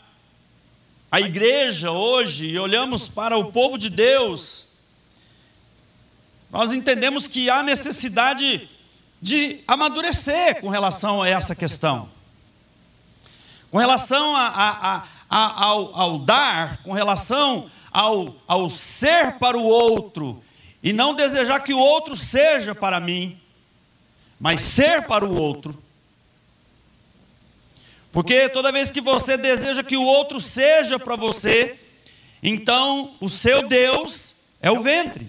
a 1.13 1.21
igreja 1.21 1.91
hoje 1.91 2.47
e 2.47 2.59
olhamos 2.59 3.07
para 3.07 3.37
o 3.37 3.53
povo 3.53 3.77
de 3.77 3.91
Deus, 3.91 4.69
nós 6.51 6.73
entendemos 6.73 7.27
que 7.27 7.51
há 7.51 7.63
necessidade 7.63 8.71
de 9.21 9.61
amadurecer 9.69 10.63
com 10.63 10.71
relação 10.71 11.21
a 11.21 11.29
essa 11.29 11.55
questão. 11.55 12.09
Com 13.71 13.77
relação 13.77 14.35
a, 14.35 14.47
a, 14.47 14.97
a 14.97 15.20
ao, 15.31 15.95
ao 15.95 16.19
dar, 16.19 16.83
com 16.83 16.93
relação 16.93 17.71
ao, 17.93 18.35
ao 18.47 18.69
ser 18.69 19.39
para 19.39 19.57
o 19.57 19.63
outro, 19.63 20.43
e 20.83 20.93
não 20.93 21.15
desejar 21.15 21.61
que 21.61 21.73
o 21.73 21.79
outro 21.79 22.17
seja 22.17 22.75
para 22.75 22.99
mim, 22.99 23.39
mas 24.41 24.61
ser 24.61 25.07
para 25.07 25.25
o 25.25 25.37
outro. 25.37 25.81
Porque 28.13 28.49
toda 28.49 28.73
vez 28.73 28.91
que 28.91 29.01
você 29.01 29.37
deseja 29.37 29.85
que 29.85 29.97
o 29.97 30.03
outro 30.03 30.41
seja 30.41 30.99
para 30.99 31.15
você, 31.15 31.79
então 32.43 33.15
o 33.21 33.29
seu 33.29 33.69
Deus 33.69 34.35
é 34.61 34.71
o 34.71 34.83
ventre. 34.83 35.29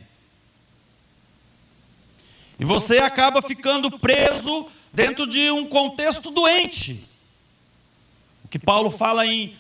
E 2.59 2.65
você 2.65 2.99
acaba 2.99 3.41
ficando 3.41 3.99
preso 3.99 4.67
dentro 4.91 5.27
de 5.27 5.51
um 5.51 5.67
contexto 5.67 6.31
doente. 6.31 7.07
O 8.45 8.47
que 8.47 8.57
Paulo 8.57 8.89
fala 8.89 9.25
em 9.25 9.55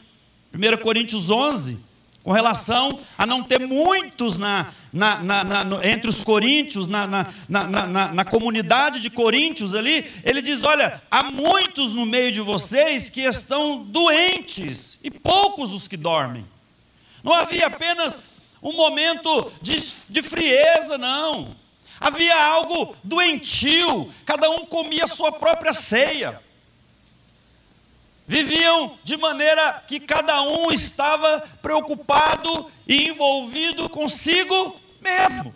1 0.53 0.77
Coríntios 0.81 1.29
11, 1.29 1.77
com 2.23 2.31
relação 2.31 2.99
a 3.17 3.25
não 3.25 3.41
ter 3.41 3.59
muitos 3.59 4.37
na, 4.37 4.71
na, 4.91 5.23
na, 5.23 5.43
na 5.43 5.87
entre 5.87 6.09
os 6.09 6.23
coríntios, 6.23 6.87
na, 6.87 8.25
comunidade 8.29 8.99
de 8.99 9.09
coríntios 9.09 9.73
ali, 9.73 10.05
ele 10.23 10.41
diz: 10.41 10.63
Olha, 10.63 11.01
há 11.09 11.23
muitos 11.23 11.95
no 11.95 12.05
meio 12.05 12.31
de 12.31 12.41
vocês 12.41 13.09
que 13.09 13.21
estão 13.21 13.83
doentes, 13.83 14.99
e 15.03 15.09
poucos 15.09 15.73
os 15.73 15.87
que 15.87 15.97
dormem. 15.97 16.45
Não 17.23 17.33
havia 17.33 17.67
apenas 17.67 18.21
um 18.61 18.73
momento 18.73 19.51
de, 19.61 19.81
de 20.09 20.21
frieza, 20.21 20.97
não. 20.97 21.55
Havia 21.99 22.35
algo 22.35 22.95
doentio, 23.03 24.11
cada 24.25 24.49
um 24.49 24.65
comia 24.65 25.05
a 25.05 25.07
sua 25.07 25.31
própria 25.31 25.73
ceia. 25.73 26.39
Viviam 28.31 28.97
de 29.03 29.17
maneira 29.17 29.83
que 29.89 29.99
cada 29.99 30.41
um 30.43 30.71
estava 30.71 31.41
preocupado 31.61 32.71
e 32.87 33.09
envolvido 33.09 33.89
consigo 33.89 34.79
mesmo. 35.01 35.53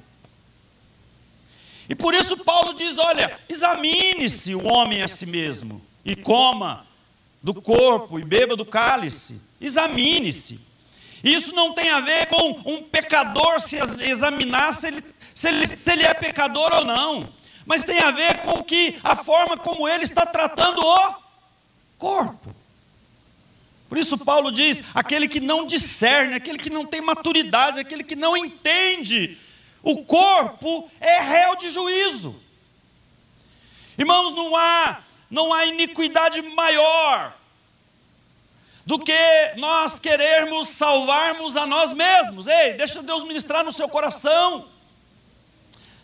E 1.87 1.95
por 1.95 2.13
isso 2.13 2.35
Paulo 2.35 2.73
diz: 2.73 2.97
olha, 2.97 3.39
examine-se 3.47 4.53
o 4.53 4.67
homem 4.67 5.01
a 5.01 5.07
si 5.07 5.25
mesmo, 5.25 5.81
e 6.03 6.17
coma 6.17 6.85
do 7.41 7.53
corpo 7.53 8.19
e 8.19 8.25
beba 8.25 8.57
do 8.57 8.65
cálice. 8.65 9.39
Examine-se. 9.61 10.59
Isso 11.23 11.55
não 11.55 11.73
tem 11.73 11.89
a 11.91 12.01
ver 12.01 12.25
com 12.25 12.61
um 12.65 12.83
pecador 12.83 13.61
se 13.61 13.77
examinar 13.77 14.73
se 14.73 14.87
ele 14.87 15.01
se 15.33 15.47
ele, 15.47 15.77
se 15.77 15.91
ele 15.93 16.03
é 16.03 16.13
pecador 16.13 16.73
ou 16.73 16.83
não, 16.83 17.29
mas 17.65 17.85
tem 17.85 17.99
a 17.99 18.11
ver 18.11 18.41
com 18.41 18.61
que 18.61 18.99
a 19.01 19.15
forma 19.15 19.55
como 19.55 19.87
ele 19.87 20.03
está 20.03 20.25
tratando 20.25 20.85
o 20.85 21.15
corpo. 21.97 22.64
Por 23.95 23.99
isso 24.01 24.17
Paulo 24.17 24.51
diz: 24.51 24.83
aquele 24.93 25.25
que 25.25 25.39
não 25.39 25.65
discerne, 25.65 26.35
aquele 26.35 26.57
que 26.57 26.69
não 26.69 26.85
tem 26.85 26.99
maturidade, 26.99 27.79
aquele 27.79 28.03
que 28.03 28.13
não 28.13 28.35
entende, 28.35 29.37
o 29.81 30.03
corpo 30.03 30.91
é 30.99 31.21
réu 31.21 31.55
de 31.55 31.69
juízo. 31.69 32.35
Irmãos, 33.97 34.35
não 34.35 34.53
há, 34.53 34.99
não 35.31 35.53
há 35.53 35.67
iniquidade 35.67 36.41
maior 36.41 37.33
do 38.85 38.99
que 38.99 39.13
nós 39.55 39.97
querermos 39.97 40.67
salvarmos 40.71 41.55
a 41.55 41.65
nós 41.65 41.93
mesmos. 41.93 42.47
Ei, 42.47 42.73
deixa 42.73 43.01
Deus 43.01 43.23
ministrar 43.23 43.63
no 43.63 43.71
seu 43.71 43.87
coração. 43.87 44.67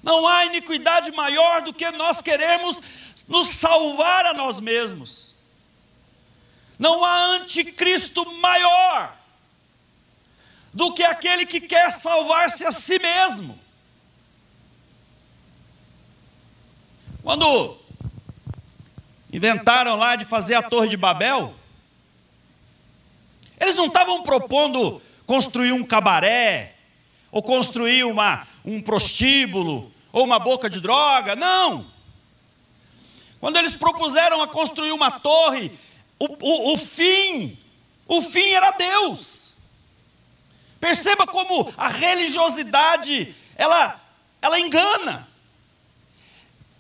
Não 0.02 0.26
há 0.26 0.46
iniquidade 0.46 1.12
maior 1.12 1.62
do 1.62 1.74
que 1.74 1.92
nós 1.92 2.22
queremos 2.22 2.82
nos 3.28 3.50
salvar 3.50 4.28
a 4.28 4.34
nós 4.34 4.62
mesmos. 4.62 5.31
Não 6.82 7.06
há 7.06 7.36
anticristo 7.36 8.26
maior 8.40 9.16
do 10.74 10.92
que 10.92 11.04
aquele 11.04 11.46
que 11.46 11.62
quer 11.62 11.92
salvar-se 11.92 12.66
a 12.66 12.72
si 12.72 12.98
mesmo. 12.98 13.60
Quando 17.22 17.78
inventaram 19.32 19.96
lá 19.96 20.16
de 20.16 20.26
fazer 20.26 20.56
a 20.56 20.64
Torre 20.64 20.90
de 20.90 20.98
Babel, 20.98 21.54
eles 23.60 23.76
não 23.76 23.86
estavam 23.86 24.24
propondo 24.24 25.00
construir 25.28 25.74
um 25.74 25.84
cabaré, 25.84 26.74
ou 27.32 27.44
construir 27.44 28.06
uma, 28.06 28.48
um 28.66 28.82
prostíbulo, 28.82 29.94
ou 30.12 30.26
uma 30.26 30.40
boca 30.40 30.68
de 30.68 30.82
droga. 30.82 31.36
Não! 31.36 31.86
Quando 33.40 33.58
eles 33.58 33.76
propuseram 33.76 34.42
a 34.42 34.48
construir 34.48 34.92
uma 34.92 35.12
torre, 35.12 35.72
o, 36.22 36.38
o, 36.40 36.74
o 36.74 36.78
fim, 36.78 37.58
o 38.08 38.22
fim 38.22 38.52
era 38.52 38.72
Deus. 38.72 39.54
Perceba 40.80 41.26
como 41.26 41.74
a 41.76 41.88
religiosidade, 41.88 43.36
ela, 43.56 44.00
ela 44.40 44.60
engana. 44.60 45.28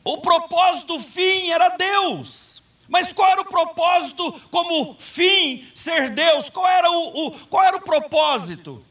O 0.04 0.19
propósito, 0.19 0.95
o 0.95 0.99
fim 0.99 1.49
era 1.49 1.69
Deus. 1.69 2.62
Mas 2.88 3.13
qual 3.13 3.32
era 3.32 3.41
o 3.41 3.45
propósito 3.45 4.32
como 4.51 4.95
fim 4.99 5.67
ser 5.73 6.12
Deus? 6.12 6.49
Qual 6.49 6.67
era 6.67 6.91
o, 6.91 7.27
o 7.27 7.32
qual 7.47 7.63
era 7.63 7.77
o 7.77 7.82
propósito? 7.82 8.84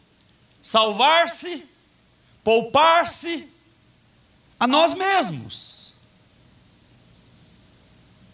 Salvar-se, 0.63 1.65
poupar-se, 2.43 3.49
a 4.59 4.67
nós 4.67 4.95
mesmos. 4.95 5.80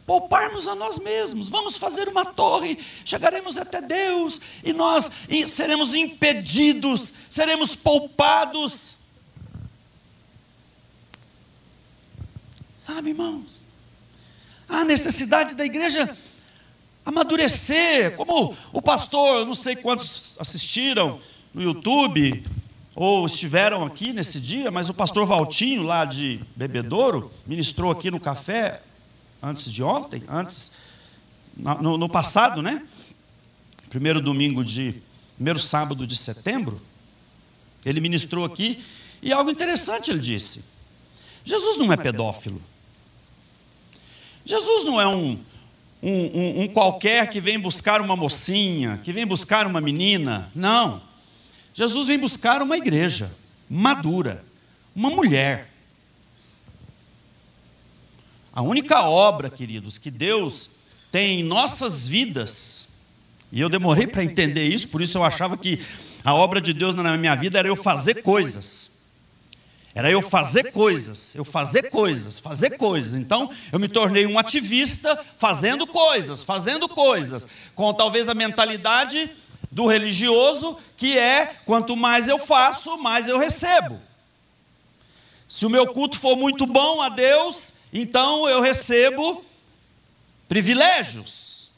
Pouparmos 0.06 0.68
a 0.68 0.74
nós 0.76 1.00
mesmos, 1.00 1.48
vamos 1.48 1.76
fazer 1.76 2.08
uma 2.08 2.24
torre, 2.24 2.78
chegaremos 3.04 3.56
até 3.56 3.82
Deus 3.82 4.40
e 4.62 4.72
nós 4.72 5.10
seremos 5.48 5.96
impedidos, 5.96 7.12
seremos 7.28 7.74
poupados. 7.74 8.94
Sabe, 12.86 13.10
irmãos? 13.10 13.46
Há 14.68 14.84
necessidade 14.84 15.56
da 15.56 15.64
igreja 15.64 16.16
amadurecer, 17.04 18.14
como 18.14 18.56
o 18.72 18.80
pastor, 18.80 19.44
não 19.44 19.54
sei 19.54 19.74
quantos 19.74 20.36
assistiram 20.38 21.20
no 21.52 21.62
YouTube, 21.62 22.44
ou 22.94 23.26
estiveram 23.26 23.84
aqui 23.84 24.12
nesse 24.12 24.40
dia, 24.40 24.70
mas 24.70 24.88
o 24.88 24.94
pastor 24.94 25.26
Valtinho, 25.26 25.82
lá 25.82 26.04
de 26.04 26.40
Bebedouro, 26.54 27.32
ministrou 27.44 27.90
aqui 27.90 28.08
no 28.08 28.20
café 28.20 28.80
antes 29.42 29.70
de 29.70 29.83
ontem, 29.83 30.22
antes, 30.29 30.72
no, 31.57 31.96
no 31.96 32.09
passado, 32.09 32.62
né? 32.62 32.83
Primeiro 33.88 34.20
domingo 34.20 34.64
de, 34.64 34.94
primeiro 35.37 35.59
sábado 35.59 36.07
de 36.07 36.16
setembro, 36.16 36.81
ele 37.85 38.01
ministrou 38.01 38.44
aqui, 38.44 38.85
e 39.22 39.33
algo 39.33 39.51
interessante 39.51 40.11
ele 40.11 40.20
disse: 40.20 40.64
Jesus 41.44 41.79
não 41.79 41.92
é 41.92 41.96
pedófilo. 41.96 42.61
Jesus 44.44 44.85
não 44.85 45.01
é 45.01 45.09
um, 45.09 45.38
um, 46.03 46.11
um, 46.11 46.61
um 46.62 46.68
qualquer 46.68 47.29
que 47.29 47.40
vem 47.40 47.59
buscar 47.59 48.01
uma 48.01 48.16
mocinha, 48.16 49.01
que 49.03 49.12
vem 49.12 49.27
buscar 49.27 49.66
uma 49.66 49.81
menina. 49.81 50.51
Não. 50.55 51.03
Jesus 51.75 52.07
vem 52.07 52.18
buscar 52.18 52.62
uma 52.62 52.77
igreja 52.77 53.31
madura, 53.68 54.44
uma 54.94 55.11
mulher. 55.11 55.70
A 58.56 58.62
única 58.62 59.02
obra, 59.02 59.50
queridos, 59.50 59.98
que 59.98 60.10
Deus 60.10 60.70
tem 61.12 61.40
em 61.40 61.44
nossas 61.44 62.06
vidas, 62.06 62.88
e 63.52 63.60
eu 63.60 63.68
demorei 63.68 64.06
para 64.06 64.24
entender 64.24 64.64
isso, 64.64 64.88
por 64.88 65.02
isso 65.02 65.18
eu 65.18 65.22
achava 65.22 65.58
que 65.58 65.84
a 66.24 66.32
obra 66.32 66.58
de 66.58 66.72
Deus 66.72 66.94
na 66.94 67.18
minha 67.18 67.34
vida 67.34 67.58
era 67.58 67.68
eu 67.68 67.76
fazer 67.76 68.22
coisas. 68.22 68.90
Era 69.94 70.10
eu 70.10 70.22
fazer 70.22 70.72
coisas, 70.72 71.34
eu 71.34 71.44
fazer 71.44 71.90
coisas, 71.90 72.38
fazer 72.38 72.78
coisas. 72.78 73.14
Então, 73.14 73.50
eu 73.70 73.78
me 73.78 73.88
tornei 73.88 74.26
um 74.26 74.38
ativista 74.38 75.22
fazendo 75.36 75.86
coisas, 75.86 76.42
fazendo 76.42 76.88
coisas, 76.88 77.46
com 77.74 77.92
talvez 77.92 78.26
a 78.26 78.32
mentalidade 78.32 79.28
do 79.70 79.86
religioso, 79.86 80.78
que 80.96 81.18
é 81.18 81.44
quanto 81.66 81.94
mais 81.94 82.26
eu 82.26 82.38
faço, 82.38 82.96
mais 82.96 83.28
eu 83.28 83.36
recebo. 83.36 84.00
Se 85.46 85.66
o 85.66 85.70
meu 85.70 85.88
culto 85.88 86.18
for 86.18 86.36
muito 86.36 86.66
bom 86.66 87.02
a 87.02 87.10
Deus, 87.10 87.75
então 87.98 88.48
eu 88.48 88.61
recebo 88.61 89.44
privilégios. 90.48 91.70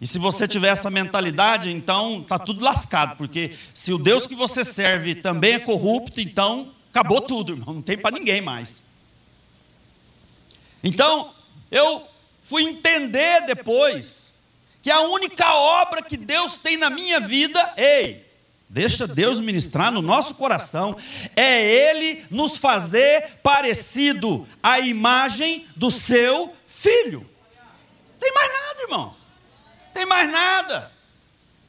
E 0.00 0.06
se 0.06 0.18
você 0.18 0.46
tiver 0.46 0.68
essa 0.68 0.90
mentalidade, 0.90 1.70
então 1.70 2.20
está 2.20 2.38
tudo 2.38 2.64
lascado, 2.64 3.16
porque 3.16 3.56
se 3.72 3.92
o 3.92 3.98
Deus 3.98 4.26
que 4.26 4.34
você 4.34 4.64
serve 4.64 5.14
também 5.14 5.54
é 5.54 5.58
corrupto, 5.58 6.20
então 6.20 6.72
acabou 6.90 7.20
tudo, 7.20 7.52
irmão, 7.52 7.74
não 7.74 7.82
tem 7.82 7.96
para 7.96 8.16
ninguém 8.16 8.42
mais. 8.42 8.82
Então, 10.84 11.32
eu 11.70 12.06
fui 12.42 12.62
entender 12.62 13.46
depois 13.46 14.32
que 14.82 14.90
a 14.90 15.00
única 15.00 15.54
obra 15.54 16.02
que 16.02 16.16
Deus 16.16 16.56
tem 16.56 16.76
na 16.76 16.90
minha 16.90 17.18
vida, 17.18 17.74
ei, 17.76 18.25
deixa 18.68 19.06
Deus 19.06 19.40
ministrar 19.40 19.92
no 19.92 20.02
nosso 20.02 20.34
coração, 20.34 20.96
é 21.34 21.64
Ele 21.64 22.24
nos 22.30 22.56
fazer 22.56 23.38
parecido 23.42 24.46
à 24.62 24.80
imagem 24.80 25.66
do 25.76 25.90
seu 25.90 26.54
filho. 26.66 27.28
Tem 28.18 28.32
mais 28.32 28.52
nada, 28.52 28.82
irmão. 28.82 29.16
Tem 29.94 30.06
mais 30.06 30.30
nada. 30.30 30.92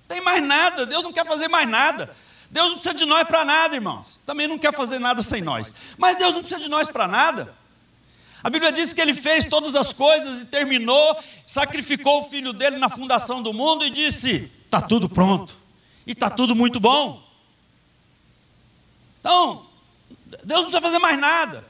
Tem 0.08 0.22
mais 0.22 0.44
nada. 0.44 0.86
Deus 0.86 1.04
não 1.04 1.14
quer 1.14 1.26
fazer 1.26 1.48
mais 1.48 1.68
nada. 1.68 2.16
Deus 2.50 2.70
não 2.70 2.74
precisa 2.76 2.96
de 2.96 3.06
nós 3.06 3.28
para 3.28 3.44
nada, 3.44 3.76
irmãos. 3.76 4.08
Também 4.26 4.48
não 4.48 4.58
quer 4.58 4.74
fazer 4.74 5.00
nada 5.00 5.22
sem 5.22 5.42
nós. 5.42 5.74
Mas 5.98 6.18
Deus 6.18 6.34
não 6.34 6.42
precisa 6.42 6.62
de 6.62 6.70
nós 6.70 6.90
para 6.90 7.08
nada. 7.08 7.54
A 8.44 8.50
Bíblia 8.50 8.72
diz 8.72 8.94
que 8.94 9.02
ele 9.02 9.14
fez 9.14 9.46
todas 9.46 9.76
as 9.76 9.92
coisas 9.92 10.42
e 10.42 10.46
terminou, 10.46 11.18
sacrificou 11.46 12.22
o 12.22 12.30
filho 12.30 12.54
dele 12.54 12.78
na 12.78 12.88
fundação 12.88 13.42
do 13.42 13.54
mundo 13.54 13.86
e 13.86 13.90
disse: 13.90 14.50
está 14.66 14.80
tudo 14.80 15.10
pronto, 15.10 15.56
e 16.08 16.14
está 16.14 16.30
tudo 16.30 16.56
muito 16.56 16.80
bom. 16.80 17.22
Então, 19.20 19.68
Deus 20.26 20.62
não 20.62 20.72
precisa 20.72 20.82
fazer 20.82 21.00
mais 21.00 21.20
nada. 21.20 21.64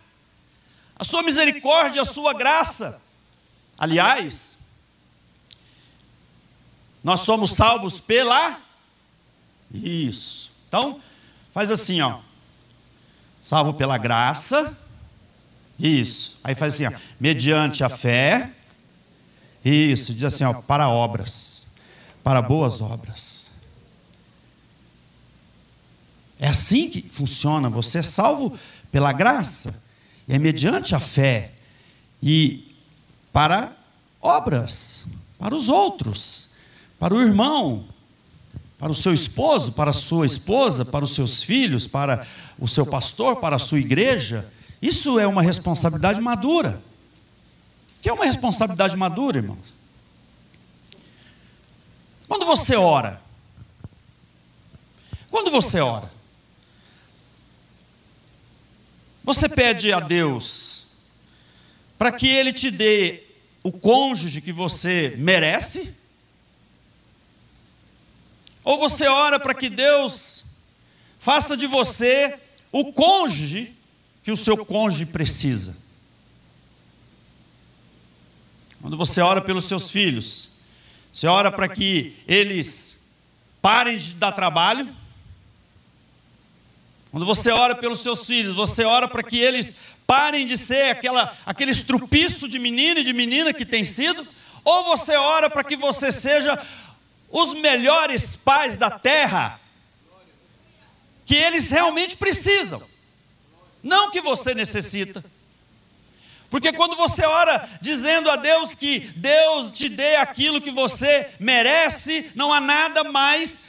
a 0.99 1.03
sua 1.03 1.21
misericórdia, 1.21 2.01
a 2.01 2.05
sua 2.05 2.33
graça. 2.33 2.99
Aliás, 3.77 4.57
nós 7.03 7.21
somos 7.21 7.51
salvos 7.51 7.99
pela. 7.99 8.59
Isso. 9.71 10.51
Então, 10.67 10.99
faz 11.53 11.69
assim, 11.69 12.01
ó. 12.01 12.19
Salvo 13.41 13.73
pela 13.73 13.97
graça. 13.97 14.75
Isso. 15.79 16.37
Aí 16.43 16.55
faz 16.55 16.73
assim, 16.73 16.85
ó. 16.85 16.91
Mediante 17.19 17.83
a 17.83 17.89
fé. 17.89 18.51
Isso. 19.63 20.13
Diz 20.13 20.23
assim, 20.23 20.43
ó. 20.43 20.53
Para 20.53 20.89
obras. 20.89 21.65
Para 22.23 22.41
boas 22.41 22.81
obras. 22.81 23.36
É 26.39 26.47
assim 26.47 26.89
que 26.89 27.01
funciona. 27.01 27.69
Você 27.69 27.99
é 27.99 28.03
salvo 28.03 28.57
pela 28.91 29.11
graça. 29.11 29.83
É 30.27 30.37
mediante 30.37 30.95
a 30.95 30.99
fé. 30.99 31.51
E 32.21 32.75
para 33.31 33.71
obras. 34.21 35.05
Para 35.39 35.55
os 35.55 35.69
outros. 35.69 36.49
Para 36.99 37.13
o 37.13 37.21
irmão 37.21 37.85
para 38.77 38.91
o 38.91 38.95
seu 38.95 39.13
esposo, 39.13 39.71
para 39.71 39.89
a 39.89 39.93
sua 39.93 40.25
esposa, 40.25 40.85
para 40.85 41.03
os 41.03 41.13
seus 41.15 41.41
filhos, 41.41 41.87
para 41.87 42.27
o 42.59 42.67
seu 42.67 42.85
pastor, 42.85 43.37
para 43.37 43.55
a 43.55 43.59
sua 43.59 43.79
igreja. 43.79 44.51
Isso 44.81 45.19
é 45.19 45.25
uma 45.25 45.41
responsabilidade 45.41 46.21
madura. 46.21 46.79
O 47.97 48.01
que 48.01 48.09
é 48.09 48.13
uma 48.13 48.25
responsabilidade 48.25 48.95
madura, 48.95 49.37
irmãos? 49.37 49.75
Quando 52.27 52.45
você 52.45 52.75
ora, 52.75 53.19
quando 55.31 55.49
você 55.49 55.79
ora, 55.79 56.09
você 59.27 59.49
pede 59.49 59.91
a 59.91 59.99
Deus 59.99 60.83
para 61.97 62.13
que 62.13 62.29
Ele 62.29 62.53
te 62.53 62.71
dê 62.71 63.23
o 63.61 63.73
cônjuge 63.73 64.39
que 64.39 64.53
você 64.53 65.15
merece? 65.17 65.93
Ou 68.63 68.79
você 68.79 69.05
ora 69.05 69.37
para 69.37 69.53
que 69.53 69.69
Deus 69.69 70.45
faça 71.19 71.57
de 71.57 71.67
você 71.67 72.39
o 72.71 72.93
cônjuge 72.93 73.75
que 74.23 74.31
o 74.31 74.37
seu 74.37 74.65
cônjuge 74.65 75.05
precisa. 75.05 75.75
Quando 78.79 78.95
você 78.95 79.19
ora 79.19 79.41
pelos 79.41 79.65
seus 79.65 79.91
filhos, 79.91 80.51
você 81.11 81.27
ora 81.27 81.51
para 81.51 81.67
que 81.67 82.15
eles 82.25 82.97
parem 83.61 83.97
de 83.97 84.13
dar 84.13 84.31
trabalho. 84.31 84.87
Quando 87.11 87.25
você 87.25 87.51
ora 87.51 87.75
pelos 87.75 87.99
seus 87.99 88.25
filhos, 88.25 88.53
você 88.53 88.83
ora 88.83 89.07
para 89.07 89.23
que 89.23 89.37
eles 89.37 89.75
parem 90.05 90.45
de 90.45 90.57
ser 90.57 90.91
aquela, 90.91 91.35
aquele 91.45 91.71
estrupiço 91.71 92.47
de 92.47 92.59
menino 92.59 92.99
e 92.99 93.03
de 93.03 93.13
menina 93.13 93.53
que 93.53 93.65
tem 93.65 93.85
sido. 93.85 94.27
Ou 94.63 94.83
você 94.83 95.15
ora 95.15 95.49
para 95.49 95.63
que 95.63 95.75
você 95.75 96.11
seja 96.11 96.61
os 97.29 97.53
melhores 97.53 98.35
pais 98.35 98.77
da 98.77 98.89
terra 98.89 99.59
que 101.25 101.35
eles 101.35 101.69
realmente 101.69 102.15
precisam, 102.15 102.81
não 103.83 104.09
que 104.11 104.21
você 104.21 104.53
necessita. 104.53 105.23
Porque 106.49 106.71
quando 106.71 106.95
você 106.95 107.25
ora 107.25 107.69
dizendo 107.81 108.31
a 108.31 108.37
Deus 108.37 108.73
que 108.73 108.99
Deus 108.99 109.73
te 109.73 109.89
dê 109.89 110.15
aquilo 110.15 110.61
que 110.61 110.71
você 110.71 111.29
merece, 111.37 112.31
não 112.33 112.53
há 112.53 112.61
nada 112.61 113.03
mais 113.03 113.59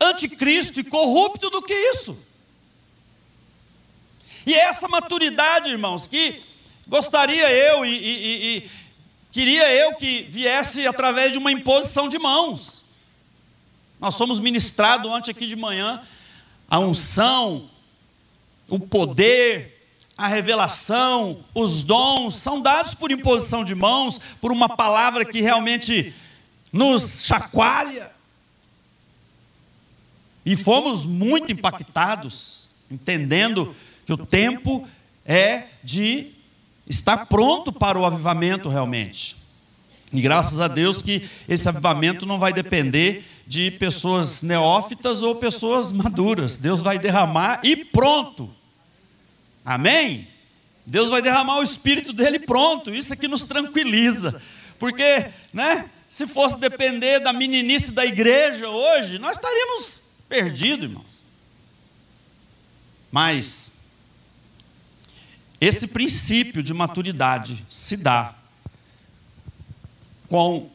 anticristo 0.00 0.80
e 0.80 0.84
corrupto 0.84 1.50
do 1.50 1.60
que 1.60 1.74
isso. 1.74 2.18
E 4.46 4.54
essa 4.54 4.88
maturidade, 4.88 5.70
irmãos, 5.70 6.06
que 6.06 6.42
gostaria 6.86 7.50
eu 7.50 7.84
e, 7.84 7.90
e, 7.90 8.56
e 8.56 8.70
queria 9.32 9.72
eu 9.72 9.94
que 9.94 10.22
viesse 10.30 10.86
através 10.86 11.32
de 11.32 11.38
uma 11.38 11.50
imposição 11.50 12.08
de 12.08 12.18
mãos. 12.18 12.82
Nós 13.98 14.14
somos 14.14 14.38
ministrados 14.38 15.10
ontem 15.10 15.30
aqui 15.30 15.46
de 15.46 15.56
manhã 15.56 16.02
a 16.68 16.78
unção, 16.78 17.70
o 18.68 18.78
poder, 18.78 19.86
a 20.16 20.28
revelação, 20.28 21.44
os 21.54 21.82
dons 21.82 22.36
são 22.36 22.60
dados 22.60 22.94
por 22.94 23.10
imposição 23.10 23.64
de 23.64 23.74
mãos, 23.74 24.20
por 24.40 24.52
uma 24.52 24.68
palavra 24.68 25.24
que 25.24 25.40
realmente 25.40 26.14
nos 26.72 27.24
chacoalha. 27.24 28.10
E 30.44 30.56
fomos 30.56 31.06
muito 31.06 31.52
impactados, 31.52 32.68
entendendo 32.90 33.74
que 34.04 34.12
o 34.12 34.18
tempo 34.18 34.86
é 35.24 35.64
de 35.82 36.32
estar 36.86 37.26
pronto 37.26 37.72
para 37.72 37.98
o 37.98 38.04
avivamento 38.04 38.68
realmente. 38.68 39.36
E 40.12 40.20
graças 40.20 40.60
a 40.60 40.68
Deus 40.68 41.02
que 41.02 41.28
esse 41.48 41.68
avivamento 41.68 42.24
não 42.24 42.38
vai 42.38 42.52
depender 42.52 43.24
de 43.46 43.70
pessoas 43.72 44.42
neófitas 44.42 45.22
ou 45.22 45.34
pessoas 45.34 45.90
maduras. 45.90 46.56
Deus 46.56 46.82
vai 46.82 46.98
derramar 46.98 47.60
e 47.64 47.76
pronto. 47.76 48.50
Amém? 49.64 50.28
Deus 50.86 51.10
vai 51.10 51.20
derramar 51.20 51.58
o 51.58 51.62
espírito 51.62 52.12
dele 52.12 52.38
pronto. 52.38 52.94
Isso 52.94 53.12
é 53.12 53.16
que 53.16 53.26
nos 53.26 53.44
tranquiliza. 53.44 54.40
Porque, 54.78 55.30
né, 55.52 55.90
se 56.10 56.26
fosse 56.26 56.58
depender 56.58 57.20
da 57.20 57.32
meninice 57.32 57.90
da 57.90 58.04
igreja 58.04 58.68
hoje, 58.68 59.18
nós 59.18 59.36
estaríamos 59.36 60.00
perdidos, 60.28 60.84
irmãos. 60.84 61.14
Mas 63.10 63.72
esse 65.66 65.86
princípio 65.86 66.62
de 66.62 66.74
maturidade 66.74 67.64
se 67.70 67.96
dá 67.96 68.34
com 70.28 70.68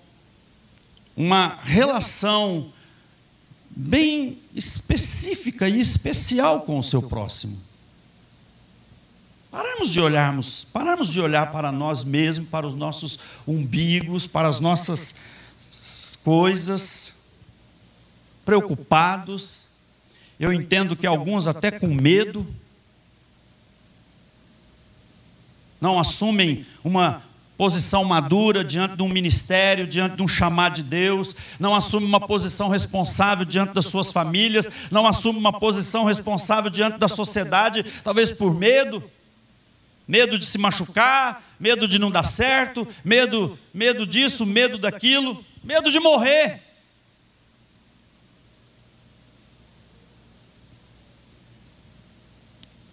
uma 1.16 1.60
relação 1.62 2.72
bem 3.70 4.40
específica 4.56 5.68
e 5.68 5.80
especial 5.80 6.62
com 6.62 6.80
o 6.80 6.84
seu 6.84 7.02
próximo. 7.02 7.58
Paramos 9.52 9.92
de 9.92 10.00
olharmos, 10.00 10.66
paramos 10.72 11.10
de 11.12 11.20
olhar 11.20 11.52
para 11.52 11.72
nós 11.72 12.04
mesmos, 12.04 12.48
para 12.50 12.68
os 12.68 12.76
nossos 12.76 13.20
umbigos, 13.48 14.28
para 14.28 14.48
as 14.48 14.60
nossas 14.60 15.16
coisas, 16.24 17.14
preocupados. 18.46 19.68
Eu 20.40 20.54
entendo 20.54 20.96
que 20.96 21.08
alguns 21.08 21.48
até 21.48 21.72
com 21.72 21.88
medo 21.88 22.46
não 25.80 26.00
assumem 26.00 26.66
uma 26.84 27.24
posição 27.60 28.06
madura 28.06 28.64
diante 28.64 28.96
de 28.96 29.04
um 29.04 29.10
ministério, 29.10 29.86
diante 29.86 30.16
de 30.16 30.24
um 30.24 30.28
chamado 30.30 30.76
de 30.76 30.84
Deus, 30.84 31.36
não 31.60 31.76
assume 31.76 32.06
uma 32.06 32.26
posição 32.26 32.70
responsável 32.70 33.44
diante 33.44 33.74
das 33.74 33.86
suas 33.86 34.14
famílias, 34.14 34.70
não 34.90 35.06
assume 35.06 35.38
uma 35.38 35.52
posição 35.52 36.06
responsável 36.06 36.72
diante 36.72 36.98
da 36.98 37.10
sociedade, 37.10 37.84
talvez 38.02 38.32
por 38.32 38.56
medo, 38.56 39.04
medo 40.08 40.40
de 40.40 40.46
se 40.46 40.58
machucar, 40.58 41.44
medo 41.60 41.86
de 41.86 42.00
não 42.00 42.10
dar 42.10 42.24
certo, 42.24 42.88
medo, 43.04 43.60
medo 43.74 44.08
disso, 44.08 44.46
medo 44.46 44.78
daquilo, 44.78 45.44
medo 45.62 45.92
de 45.92 46.00
morrer. 46.00 46.62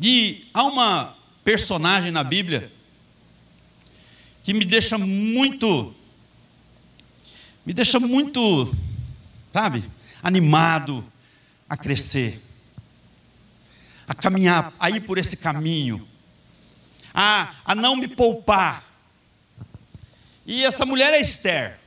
E 0.01 0.45
há 0.53 0.65
uma 0.65 1.15
personagem 1.45 2.11
na 2.11 2.25
Bíblia 2.25 2.73
que 4.47 4.55
me 4.55 4.65
deixa 4.65 4.97
muito, 4.97 5.93
me 7.65 7.73
deixa 7.73 7.99
muito, 7.99 8.73
sabe, 9.53 9.83
animado 10.23 11.05
a 11.69 11.77
crescer, 11.77 12.41
a 14.07 14.15
caminhar, 14.15 14.73
a 14.79 14.89
ir 14.89 15.01
por 15.01 15.19
esse 15.19 15.37
caminho, 15.37 16.07
a, 17.13 17.57
a 17.65 17.75
não 17.75 17.97
me 17.97 18.07
poupar. 18.07 18.85
E 20.47 20.65
essa 20.65 20.87
mulher 20.87 21.13
é 21.13 21.21
Esther. 21.21 21.81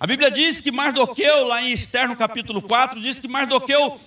A 0.00 0.06
Bíblia 0.08 0.32
diz 0.32 0.60
que 0.60 0.72
Mardoqueu, 0.72 1.46
lá 1.46 1.62
em 1.62 1.70
Esther, 1.70 2.08
no 2.08 2.16
capítulo 2.16 2.60
4, 2.60 3.00
diz 3.00 3.20
que 3.20 3.28
Mardoqueu 3.28 4.00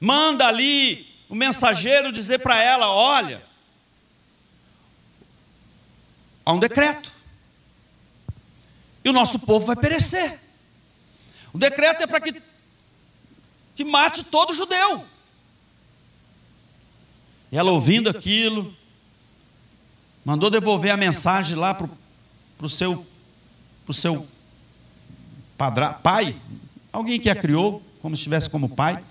manda 0.00 0.46
ali 0.46 1.06
o 1.28 1.34
mensageiro 1.34 2.10
dizer 2.10 2.38
para 2.38 2.58
ela: 2.62 2.88
olha, 2.90 3.49
Há 6.44 6.52
um 6.52 6.58
decreto. 6.58 7.12
E 9.04 9.08
o 9.08 9.12
nosso 9.12 9.38
povo 9.38 9.66
vai 9.66 9.76
perecer. 9.76 10.38
O 11.52 11.58
decreto 11.58 12.02
é 12.02 12.06
para 12.06 12.20
que, 12.20 12.40
que 13.74 13.84
mate 13.84 14.22
todo 14.24 14.54
judeu. 14.54 15.04
E 17.50 17.56
ela 17.56 17.72
ouvindo 17.72 18.08
aquilo, 18.08 18.74
mandou 20.24 20.50
devolver 20.50 20.92
a 20.92 20.96
mensagem 20.96 21.56
lá 21.56 21.74
para 21.74 21.88
o 22.60 22.68
seu, 22.68 23.04
pro 23.84 23.92
seu 23.92 24.26
padra, 25.58 25.92
pai, 25.92 26.36
alguém 26.92 27.18
que 27.18 27.28
a 27.28 27.34
criou, 27.34 27.82
como 28.00 28.16
se 28.16 28.20
estivesse 28.20 28.48
como 28.48 28.68
pai, 28.68 29.02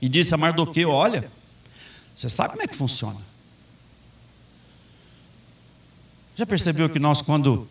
e 0.00 0.08
disse 0.08 0.34
a 0.34 0.38
Mardoqueu: 0.38 0.90
Olha, 0.90 1.30
você 2.14 2.30
sabe 2.30 2.50
como 2.50 2.62
é 2.62 2.66
que 2.68 2.76
funciona. 2.76 3.27
Já 6.38 6.46
percebeu 6.46 6.88
que 6.88 7.00
nós, 7.00 7.20
quando, 7.20 7.66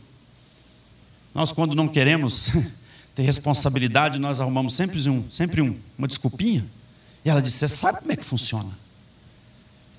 nós, 1.34 1.54
quando 1.54 1.74
não 1.74 1.88
queremos 1.88 2.50
ter 3.16 3.24
responsabilidade, 3.24 4.20
nós 4.20 4.42
arrumamos 4.42 4.74
sempre, 4.74 5.00
um, 5.10 5.32
sempre 5.32 5.62
um, 5.62 5.80
uma 5.98 6.06
desculpinha? 6.06 6.66
E 7.24 7.30
ela 7.30 7.42
disse: 7.42 7.60
Você 7.60 7.70
sabe 7.70 8.00
como 8.00 8.12
é 8.12 8.18
que 8.18 8.26
funciona? 8.26 8.70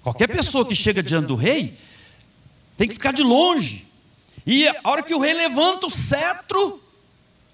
Qualquer 0.03 0.29
pessoa 0.29 0.67
que 0.67 0.75
chega 0.75 1.03
diante 1.03 1.29
do 1.29 1.35
rei 1.35 1.79
tem 2.77 2.87
que 2.87 2.93
ficar 2.93 3.15
de 3.15 3.23
longe. 3.23 3.87
E 4.47 4.69
a 4.69 4.75
hora 4.85 5.03
que 5.03 5.15
o 5.15 5.19
rei 5.19 5.33
levanta 5.33 5.87
o 5.87 5.91
cetro, 5.91 6.79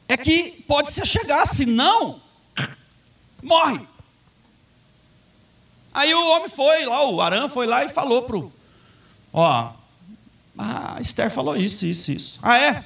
é 0.08 0.16
que 0.16 0.64
pode 0.66 0.90
se 0.90 1.00
achegar, 1.00 1.46
senão, 1.46 2.20
morre. 3.40 3.86
Aí 5.92 6.12
o 6.12 6.28
homem 6.30 6.48
foi 6.48 6.84
lá, 6.84 7.08
o 7.08 7.20
Arã 7.20 7.48
foi 7.48 7.68
lá 7.68 7.84
e 7.84 7.88
falou 7.88 8.22
pro, 8.22 8.52
ó, 9.32 9.74
a 10.56 10.98
Esther 11.00 11.30
falou 11.30 11.56
isso, 11.56 11.84
isso, 11.84 12.12
isso. 12.12 12.38
Ah, 12.42 12.58
é? 12.58 12.84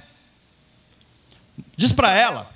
Diz 1.76 1.92
para 1.92 2.12
ela. 2.12 2.50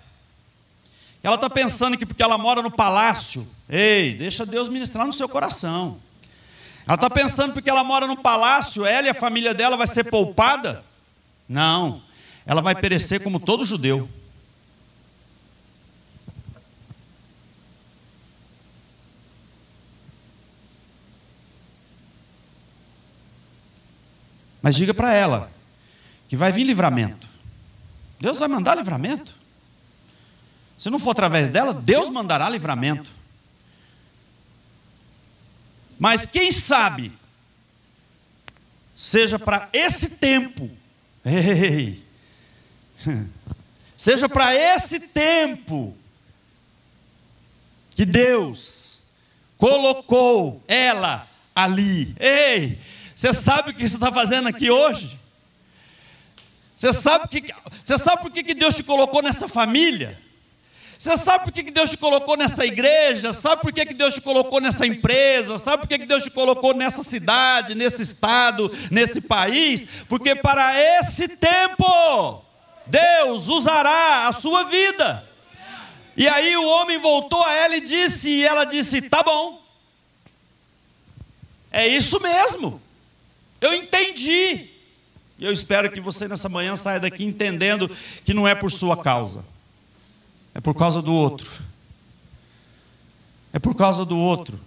Ela 1.23 1.37
está 1.37 1.49
pensando 1.49 1.97
que 1.97 2.05
porque 2.05 2.23
ela 2.23 2.37
mora 2.37 2.63
no 2.63 2.71
palácio, 2.71 3.47
ei, 3.69 4.15
deixa 4.15 4.45
Deus 4.45 4.69
ministrar 4.69 5.07
no 5.07 5.13
seu 5.13 5.29
coração. 5.29 5.99
Ela 6.87 6.97
está 6.97 7.09
pensando 7.09 7.53
porque 7.53 7.71
ela 7.71 7.85
mora 7.85 8.09
no 8.09 8.17
palácio, 8.17 8.85
ela 8.85 9.07
e 9.07 9.11
a 9.11 9.15
família 9.15 9.55
dela 9.55 9.77
vai 9.77 9.87
ser 9.87 10.05
poupada? 10.05 10.85
Não, 11.49 12.03
ela 12.45 12.61
vai 12.61 12.75
perecer 12.75 13.23
como 13.23 13.39
todo 13.39 13.65
judeu. 13.65 14.09
Mas 24.63 24.77
diga 24.77 24.95
para 24.95 25.13
ela 25.13 25.51
que 26.29 26.37
vai 26.37 26.53
vir 26.53 26.65
livramento. 26.65 27.29
Deus 28.21 28.39
vai 28.39 28.49
mandar 28.49 28.77
livramento. 28.77 29.35
Se 30.79 30.89
não 30.89 30.99
for 30.99 31.11
através 31.11 31.51
dela, 31.51 31.75
Deus 31.75 32.09
mandará 32.09 32.49
livramento. 32.49 33.11
Mas 35.99 36.25
quem 36.25 36.51
sabe, 36.51 37.13
seja 38.95 39.39
para 39.39 39.69
esse 39.73 40.11
tempo, 40.11 40.71
ei, 41.25 42.03
seja 43.97 44.29
para 44.29 44.55
esse 44.55 44.99
tempo, 44.99 45.97
que 47.95 48.05
Deus 48.05 48.99
colocou 49.57 50.63
ela 50.67 51.29
ali. 51.55 52.15
Ei, 52.19 52.81
você 53.23 53.33
sabe 53.33 53.71
o 53.71 53.75
que 53.75 53.89
você 53.89 53.95
está 53.95 54.11
fazendo 54.11 54.49
aqui 54.49 54.69
hoje? 54.69 55.17
Você 56.77 56.93
sabe, 56.93 57.29
que, 57.29 57.55
você 57.85 57.97
sabe 57.97 58.21
por 58.21 58.33
que 58.33 58.53
Deus 58.53 58.75
te 58.75 58.83
colocou 58.83 59.23
nessa 59.23 59.47
família? 59.47 60.19
Você 60.99 61.17
sabe 61.17 61.45
por 61.45 61.53
que 61.53 61.63
Deus 61.71 61.91
te 61.91 61.97
colocou 61.97 62.37
nessa 62.37 62.67
igreja? 62.67 63.33
Sabe 63.33 63.63
por 63.63 63.73
que 63.73 63.85
Deus 63.85 64.15
te 64.15 64.21
colocou 64.21 64.61
nessa 64.61 64.85
empresa? 64.85 65.57
Sabe 65.57 65.83
por 65.83 65.89
que 65.89 65.99
Deus 65.99 66.25
te 66.25 66.31
colocou 66.31 66.75
nessa 66.75 67.05
cidade, 67.05 67.77
nesse 67.77 68.03
estado, 68.03 68.69
nesse 68.91 69.21
país? 69.21 69.87
Porque 70.09 70.35
para 70.35 70.77
esse 70.99 71.29
tempo, 71.29 72.45
Deus 72.89 73.47
usará 73.47 74.27
a 74.27 74.33
sua 74.33 74.65
vida. 74.65 75.25
E 76.17 76.27
aí 76.27 76.57
o 76.57 76.67
homem 76.67 76.99
voltou 76.99 77.41
a 77.41 77.55
ela 77.55 77.77
e 77.77 77.81
disse, 77.81 78.29
e 78.29 78.45
ela 78.45 78.65
disse: 78.65 79.01
Tá 79.01 79.23
bom, 79.23 79.63
é 81.71 81.87
isso 81.87 82.19
mesmo. 82.19 82.83
Eu 83.63 83.75
entendi. 83.75 84.69
E 85.39 85.45
eu 85.45 85.53
espero 85.53 85.91
que 85.91 86.01
você 86.01 86.29
nessa 86.29 86.49
manhã 86.49 86.77
saia 86.77 87.01
daqui 87.01 87.25
entendendo 87.25 87.89
que 88.25 88.35
não 88.35 88.47
é 88.47 88.55
por 88.55 88.71
sua 88.71 89.03
causa, 89.03 89.45
é 90.55 90.61
por 90.61 90.75
causa 90.75 91.01
do 91.01 91.15
outro. 91.15 91.51
É 93.53 93.59
por 93.59 93.75
causa 93.75 94.05
do 94.05 94.19
outro. 94.19 94.59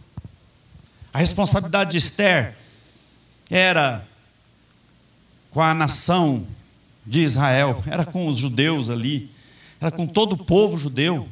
A 1.13 1.17
responsabilidade 1.17 1.91
de 1.91 1.97
Esther 1.97 2.55
era 3.49 4.05
com 5.51 5.61
a 5.61 5.73
nação 5.73 6.45
de 7.05 7.21
Israel, 7.21 7.83
era 7.87 8.05
com 8.05 8.27
os 8.27 8.37
judeus 8.37 8.89
ali, 8.89 9.31
era 9.79 9.91
com 9.91 10.05
todo 10.05 10.33
o 10.33 10.37
povo 10.37 10.77
judeu. 10.77 11.27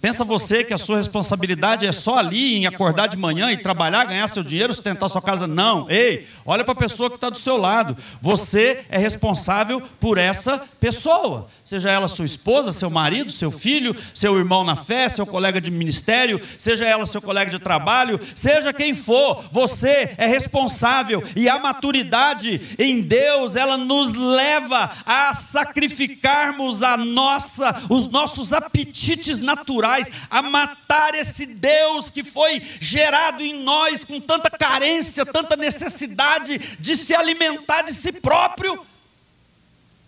Pensa 0.00 0.24
você 0.24 0.64
que 0.64 0.72
a 0.72 0.78
sua 0.78 0.96
responsabilidade 0.96 1.86
é 1.86 1.92
só 1.92 2.16
ali 2.16 2.54
em 2.54 2.66
acordar 2.66 3.06
de 3.06 3.18
manhã 3.18 3.52
e 3.52 3.58
trabalhar, 3.58 4.06
ganhar 4.06 4.26
seu 4.28 4.42
dinheiro, 4.42 4.72
sustentar 4.72 5.10
sua 5.10 5.20
casa? 5.20 5.46
Não. 5.46 5.90
Ei, 5.90 6.26
olha 6.46 6.64
para 6.64 6.72
a 6.72 6.76
pessoa 6.76 7.10
que 7.10 7.16
está 7.16 7.28
do 7.28 7.36
seu 7.36 7.58
lado. 7.58 7.94
Você 8.18 8.82
é 8.88 8.96
responsável 8.96 9.82
por 10.00 10.16
essa 10.16 10.64
pessoa. 10.80 11.48
Seja 11.62 11.90
ela 11.90 12.08
sua 12.08 12.24
esposa, 12.24 12.72
seu 12.72 12.88
marido, 12.88 13.30
seu 13.30 13.50
filho, 13.50 13.94
seu 14.14 14.38
irmão 14.38 14.64
na 14.64 14.74
fé, 14.74 15.06
seu 15.10 15.26
colega 15.26 15.60
de 15.60 15.70
ministério, 15.70 16.40
seja 16.58 16.86
ela 16.86 17.04
seu 17.04 17.20
colega 17.20 17.50
de 17.50 17.58
trabalho, 17.58 18.18
seja 18.34 18.72
quem 18.72 18.94
for, 18.94 19.44
você 19.52 20.14
é 20.16 20.26
responsável. 20.26 21.22
E 21.36 21.46
a 21.46 21.58
maturidade 21.58 22.74
em 22.78 23.02
Deus, 23.02 23.54
ela 23.54 23.76
nos 23.76 24.14
leva 24.14 24.90
a 25.04 25.34
sacrificarmos 25.34 26.82
a 26.82 26.96
nossa, 26.96 27.82
os 27.90 28.06
nossos 28.08 28.54
apetites 28.54 29.40
naturais 29.40 29.89
a 30.30 30.42
matar 30.42 31.14
esse 31.14 31.46
Deus 31.46 32.10
que 32.10 32.22
foi 32.22 32.60
gerado 32.80 33.42
em 33.42 33.62
nós 33.62 34.04
com 34.04 34.20
tanta 34.20 34.50
carência, 34.50 35.24
tanta 35.24 35.56
necessidade 35.56 36.58
de 36.78 36.96
se 36.96 37.14
alimentar 37.14 37.82
de 37.82 37.94
si 37.94 38.12
próprio, 38.12 38.86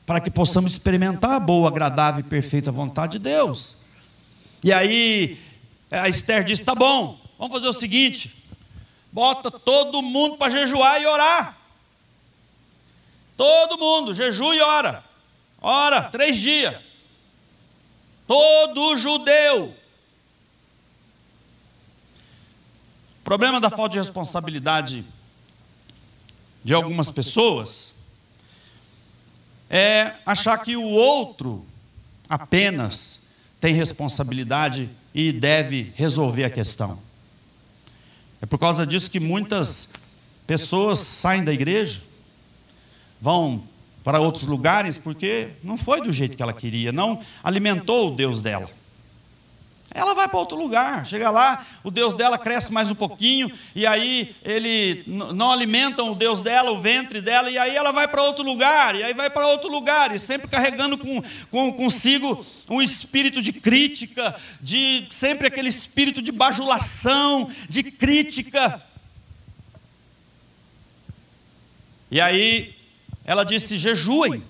para 0.05 0.21
que 0.21 0.31
possamos 0.31 0.73
experimentar 0.73 1.33
a 1.33 1.41
boa, 1.41 1.69
agradável 1.69 2.21
e 2.21 2.29
perfeita 2.29 2.71
vontade 2.71 3.13
de 3.13 3.19
Deus. 3.21 3.79
E 4.63 4.73
aí 4.73 5.39
a 5.91 6.09
Esther 6.09 6.45
disse: 6.45 6.63
tá 6.63 6.75
bom, 6.75 7.21
vamos 7.39 7.55
fazer 7.55 7.69
o 7.69 7.73
seguinte: 7.73 8.35
bota 9.11 9.51
todo 9.51 10.03
mundo 10.03 10.37
para 10.37 10.51
jejuar 10.51 11.01
e 11.01 11.07
orar. 11.07 11.57
Todo 13.37 13.79
mundo, 13.79 14.15
jejum 14.15 14.53
e 14.53 14.61
ora. 14.61 15.03
Ora, 15.61 16.03
três 16.03 16.37
dias. 16.37 16.92
Todo 18.33 18.97
judeu. 18.97 19.75
O 23.21 23.23
problema 23.23 23.61
da 23.61 23.69
falta 23.69 23.91
de 23.91 23.99
responsabilidade 23.99 25.05
de 26.65 26.73
algumas 26.73 27.11
pessoas 27.11 27.93
é 29.69 30.15
achar 30.25 30.57
que 30.65 30.75
o 30.77 30.83
outro 30.83 31.63
apenas 32.27 33.29
tem 33.61 33.75
responsabilidade 33.75 34.89
e 35.15 35.31
deve 35.31 35.93
resolver 35.95 36.45
a 36.45 36.51
questão. 36.51 36.99
É 38.41 38.47
por 38.47 38.57
causa 38.57 38.87
disso 38.87 39.11
que 39.11 39.21
muitas 39.21 39.91
pessoas 40.47 41.01
saem 41.01 41.45
da 41.45 41.53
igreja, 41.53 42.01
vão 43.21 43.63
para 44.03 44.21
outros 44.21 44.47
lugares 44.47 44.99
porque 44.99 45.49
não 45.63 45.77
foi 45.77 46.01
do 46.01 46.13
jeito 46.13 46.37
que 46.37 46.43
ela 46.43 46.53
queria, 46.53 46.93
não 46.93 47.21
alimentou 47.43 48.13
o 48.13 48.15
Deus 48.15 48.41
dela. 48.41 48.69
Ela 49.95 50.15
vai 50.15 50.27
para 50.27 50.39
outro 50.39 50.57
lugar, 50.57 51.07
chega 51.07 51.31
lá, 51.31 51.67
o 51.85 51.91
Deus 51.91 52.15
dela 52.15 52.39
cresce 52.39 52.73
mais 52.73 52.91
um 52.91 52.95
pouquinho, 52.95 53.53
e 53.75 53.87
aí 53.87 54.35
ele 54.43 55.05
não 55.07 55.53
alimentam 55.53 56.11
o 56.11 56.15
Deus 56.15 56.41
dela, 56.41 56.71
o 56.71 56.81
ventre 56.81 57.21
dela, 57.21 57.51
e 57.51 57.59
aí 57.59 57.77
ela 57.77 57.93
vai 57.93 58.09
para 58.09 58.23
outro 58.23 58.43
lugar, 58.43 58.95
e 58.95 59.03
aí 59.03 59.13
vai 59.13 59.29
para 59.29 59.47
outro 59.47 59.71
lugar, 59.71 60.15
e 60.15 60.19
sempre 60.19 60.49
carregando 60.49 60.97
com, 60.97 61.23
com, 61.51 61.73
consigo 61.75 62.45
um 62.71 62.81
espírito 62.81 63.43
de 63.43 63.53
crítica, 63.53 64.35
de 64.63 65.07
sempre 65.11 65.47
aquele 65.47 65.69
espírito 65.69 66.23
de 66.23 66.33
bajulação, 66.33 67.51
de 67.69 67.83
crítica. 67.83 68.83
E 72.11 72.19
aí 72.19 72.75
ela 73.25 73.45
disse: 73.45 73.79
jejuem. 73.79 74.43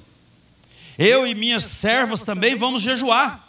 Eu 0.99 1.27
e 1.27 1.35
minhas 1.35 1.65
servas 1.65 2.23
também 2.23 2.55
vamos 2.55 2.83
jejuar. 2.83 3.49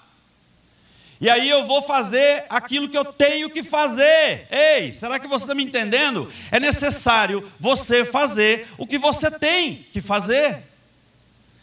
E 1.20 1.30
aí 1.30 1.50
eu 1.50 1.66
vou 1.66 1.82
fazer 1.82 2.46
aquilo 2.50 2.90
que 2.90 2.98
eu 2.98 3.06
tenho 3.06 3.50
que 3.50 3.64
fazer. 3.64 4.48
Ei, 4.52 4.92
será 4.94 5.20
que 5.20 5.28
você 5.28 5.46
está 5.46 5.56
me 5.56 5.64
entendendo? 5.64 6.32
É 6.52 6.60
necessário 6.60 7.50
você 7.60 8.04
fazer 8.04 8.68
o 8.78 8.86
que 8.86 8.98
você 8.98 9.32
tem 9.32 9.86
que 9.94 10.02
fazer. 10.02 10.64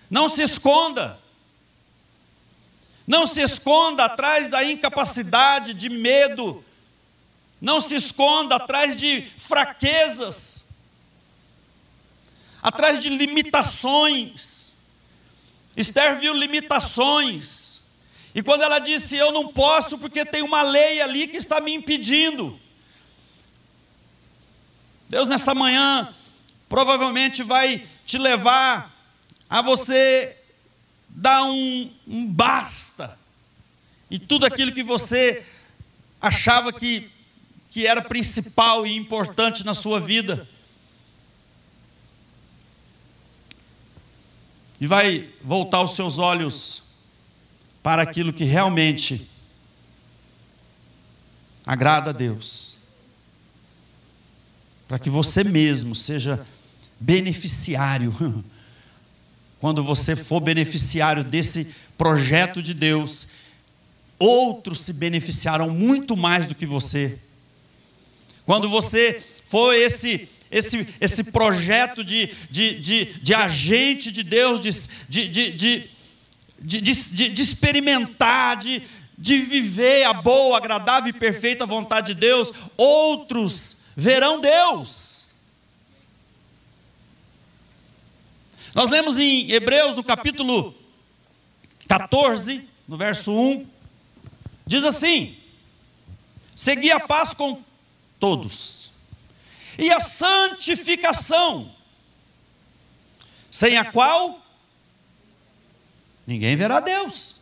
Não 0.09 0.29
se 0.29 0.42
esconda. 0.42 1.18
Não 3.07 3.27
se 3.27 3.40
esconda 3.40 4.05
atrás 4.05 4.49
da 4.49 4.64
incapacidade, 4.64 5.75
de 5.75 5.88
medo. 5.88 6.64
Não 7.61 7.81
se 7.81 7.94
esconda 7.94 8.57
atrás 8.57 8.96
de 8.96 9.23
fraquezas 9.38 10.60
atrás 12.62 13.01
de 13.01 13.09
limitações. 13.09 14.75
Esther 15.77 16.18
viu 16.18 16.35
limitações. 16.35 17.81
E 18.35 18.42
quando 18.42 18.62
ela 18.62 18.79
disse: 18.79 19.16
Eu 19.16 19.33
não 19.33 19.49
posso 19.49 19.99
porque 19.99 20.25
tem 20.25 20.42
uma 20.42 20.62
lei 20.62 21.01
ali 21.01 21.27
que 21.27 21.37
está 21.37 21.61
me 21.61 21.73
impedindo. 21.73 22.59
Deus, 25.09 25.29
nessa 25.29 25.55
manhã, 25.55 26.14
provavelmente 26.68 27.42
vai 27.42 27.85
te 28.07 28.16
levar 28.16 28.94
a 29.49 29.61
você 29.61 30.37
dar 31.09 31.42
um, 31.44 31.90
um 32.07 32.25
basta 32.25 33.18
e 34.11 34.18
tudo 34.18 34.46
aquilo 34.46 34.73
que 34.73 34.83
você 34.83 35.44
achava 36.20 36.73
que, 36.73 37.11
que 37.70 37.87
era 37.87 38.03
principal 38.03 38.87
e 38.87 38.96
importante 38.96 39.64
na 39.64 39.75
sua 39.75 40.01
vida. 40.01 40.49
E 44.81 44.87
vai 44.87 45.29
voltar 45.45 45.83
os 45.83 45.95
seus 45.95 46.19
olhos 46.19 46.83
para 47.83 48.03
aquilo 48.03 48.33
que 48.33 48.45
realmente 48.45 49.29
agrada 51.66 52.11
a 52.11 52.12
Deus. 52.12 52.77
Para 54.88 54.99
que 54.99 55.11
você 55.11 55.45
mesmo 55.45 55.95
seja 55.95 56.47
beneficiário. 56.99 58.14
Quando 59.61 59.85
você 59.85 60.16
for 60.16 60.40
beneficiário 60.40 61.23
desse 61.23 61.75
projeto 61.99 62.62
de 62.62 62.73
Deus, 62.73 63.27
outros 64.19 64.81
se 64.81 64.93
beneficiarão 64.93 65.69
muito 65.69 66.16
mais 66.16 66.47
do 66.47 66.55
que 66.55 66.64
você. 66.64 67.19
Quando 68.47 68.71
você 68.71 69.23
for 69.45 69.75
esse 69.75 70.29
esse, 70.51 70.87
esse 71.01 71.25
projeto 71.25 72.03
de, 72.03 72.27
de, 72.51 72.79
de, 72.79 73.05
de 73.21 73.35
agente 73.35 74.11
de 74.11 74.23
Deus, 74.23 74.61
de, 74.61 74.71
de, 75.09 75.29
de, 75.29 75.91
de, 76.59 76.81
de, 76.81 77.29
de 77.31 77.43
experimentar, 77.43 78.57
de, 78.57 78.83
de 79.17 79.37
viver 79.39 80.05
a 80.05 80.13
boa, 80.13 80.57
agradável 80.57 81.11
e 81.11 81.13
perfeita 81.13 81.67
vontade 81.67 82.15
de 82.15 82.21
Deus, 82.21 82.53
outros 82.77 83.77
verão 83.97 84.41
Deus. 84.41 85.27
Nós 88.75 88.89
lemos 88.89 89.19
em 89.19 89.51
Hebreus, 89.51 89.95
no 89.95 90.03
capítulo 90.05 90.75
14, 91.89 92.67
no 92.87 92.97
verso 92.97 93.33
1, 93.33 93.67
diz 94.67 94.85
assim: 94.85 95.37
Segui 96.55 96.91
a 96.91 97.01
paz 97.01 97.35
com 97.35 97.61
todos, 98.19 98.80
e 99.81 99.90
a 99.90 99.99
santificação, 99.99 101.75
sem 103.51 103.79
a 103.79 103.90
qual 103.90 104.38
ninguém 106.27 106.55
verá 106.55 106.81
Deus. 106.81 107.37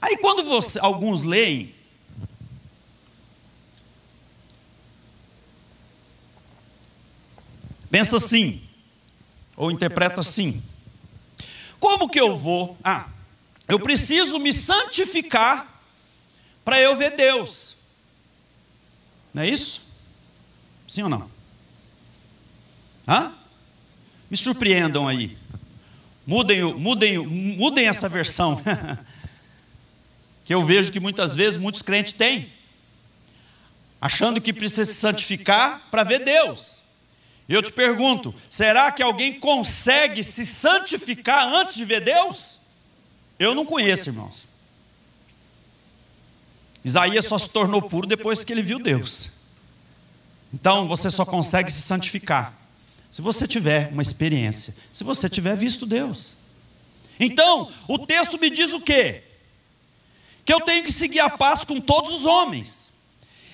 Aí 0.00 0.16
quando 0.16 0.42
você, 0.42 0.78
alguns 0.78 1.22
leem, 1.22 1.74
pensa 7.90 8.16
assim, 8.16 8.66
ou 9.54 9.70
interpreta 9.70 10.22
assim: 10.22 10.62
como 11.78 12.08
que 12.08 12.18
eu 12.18 12.38
vou? 12.38 12.78
Ah, 12.82 13.10
eu 13.68 13.78
preciso 13.78 14.38
me 14.38 14.54
santificar 14.54 15.68
para 16.64 16.80
eu 16.80 16.96
ver 16.96 17.14
Deus. 17.14 17.76
Não 19.34 19.42
é 19.42 19.48
isso? 19.50 19.89
Sim 20.90 21.04
ou 21.04 21.08
não? 21.08 21.30
Hã? 23.06 23.32
Me 24.28 24.36
surpreendam 24.36 25.06
aí. 25.06 25.38
Mudem, 26.26 26.64
mudem, 26.74 27.16
mudem 27.16 27.86
essa 27.86 28.08
versão. 28.08 28.60
que 30.44 30.52
eu 30.52 30.66
vejo 30.66 30.90
que 30.90 30.98
muitas 30.98 31.36
vezes 31.36 31.60
muitos 31.60 31.80
crentes 31.80 32.12
têm. 32.12 32.52
Achando 34.00 34.40
que 34.40 34.52
precisa 34.52 34.84
se 34.84 34.94
santificar 34.94 35.80
para 35.92 36.02
ver 36.02 36.24
Deus. 36.24 36.80
Eu 37.48 37.62
te 37.62 37.70
pergunto: 37.70 38.34
será 38.48 38.90
que 38.90 39.00
alguém 39.00 39.38
consegue 39.38 40.24
se 40.24 40.44
santificar 40.44 41.46
antes 41.46 41.76
de 41.76 41.84
ver 41.84 42.00
Deus? 42.00 42.58
Eu 43.38 43.54
não 43.54 43.64
conheço, 43.64 44.08
irmãos. 44.08 44.42
Isaías 46.84 47.26
só 47.26 47.38
se 47.38 47.48
tornou 47.48 47.80
puro 47.80 48.08
depois 48.08 48.42
que 48.42 48.52
ele 48.52 48.62
viu 48.62 48.80
Deus. 48.80 49.38
Então 50.52 50.88
você 50.88 51.10
só 51.10 51.24
consegue 51.24 51.70
se 51.70 51.82
santificar 51.82 52.60
se 53.10 53.20
você 53.20 53.46
tiver 53.46 53.88
uma 53.90 54.02
experiência, 54.02 54.74
se 54.92 55.02
você 55.02 55.28
tiver 55.28 55.56
visto 55.56 55.84
Deus. 55.84 56.34
Então, 57.18 57.70
o 57.88 57.98
texto 57.98 58.38
me 58.38 58.48
diz 58.48 58.72
o 58.72 58.80
quê? 58.80 59.24
Que 60.44 60.54
eu 60.54 60.60
tenho 60.60 60.84
que 60.84 60.92
seguir 60.92 61.20
a 61.20 61.28
paz 61.28 61.64
com 61.64 61.80
todos 61.80 62.12
os 62.12 62.24
homens. 62.24 62.90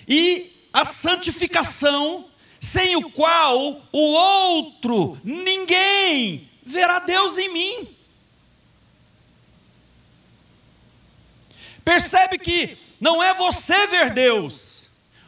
E 0.07 0.53
a 0.73 0.85
santificação, 0.85 2.27
sem 2.61 2.97
o 2.97 3.11
qual 3.11 3.83
o 3.91 3.99
outro, 3.99 5.19
ninguém, 5.25 6.49
verá 6.65 6.99
Deus 6.99 7.39
em 7.39 7.53
mim. 7.53 7.89
Percebe 11.83 12.39
que 12.39 12.77
não 13.01 13.23
é 13.23 13.33
você 13.35 13.87
ver 13.87 14.11
Deus, 14.11 14.86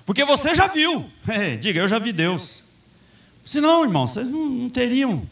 porque 0.09 0.25
você 0.25 0.55
já 0.55 0.67
viu. 0.67 1.05
É, 1.29 1.55
diga, 1.55 1.81
eu 1.81 1.87
já 1.87 1.99
vi 1.99 2.13
Deus. 2.15 2.63
Senão, 3.45 3.85
irmão, 3.85 4.07
vocês 4.07 4.27
não, 4.31 4.47
não 4.47 4.71
teriam, 4.71 5.29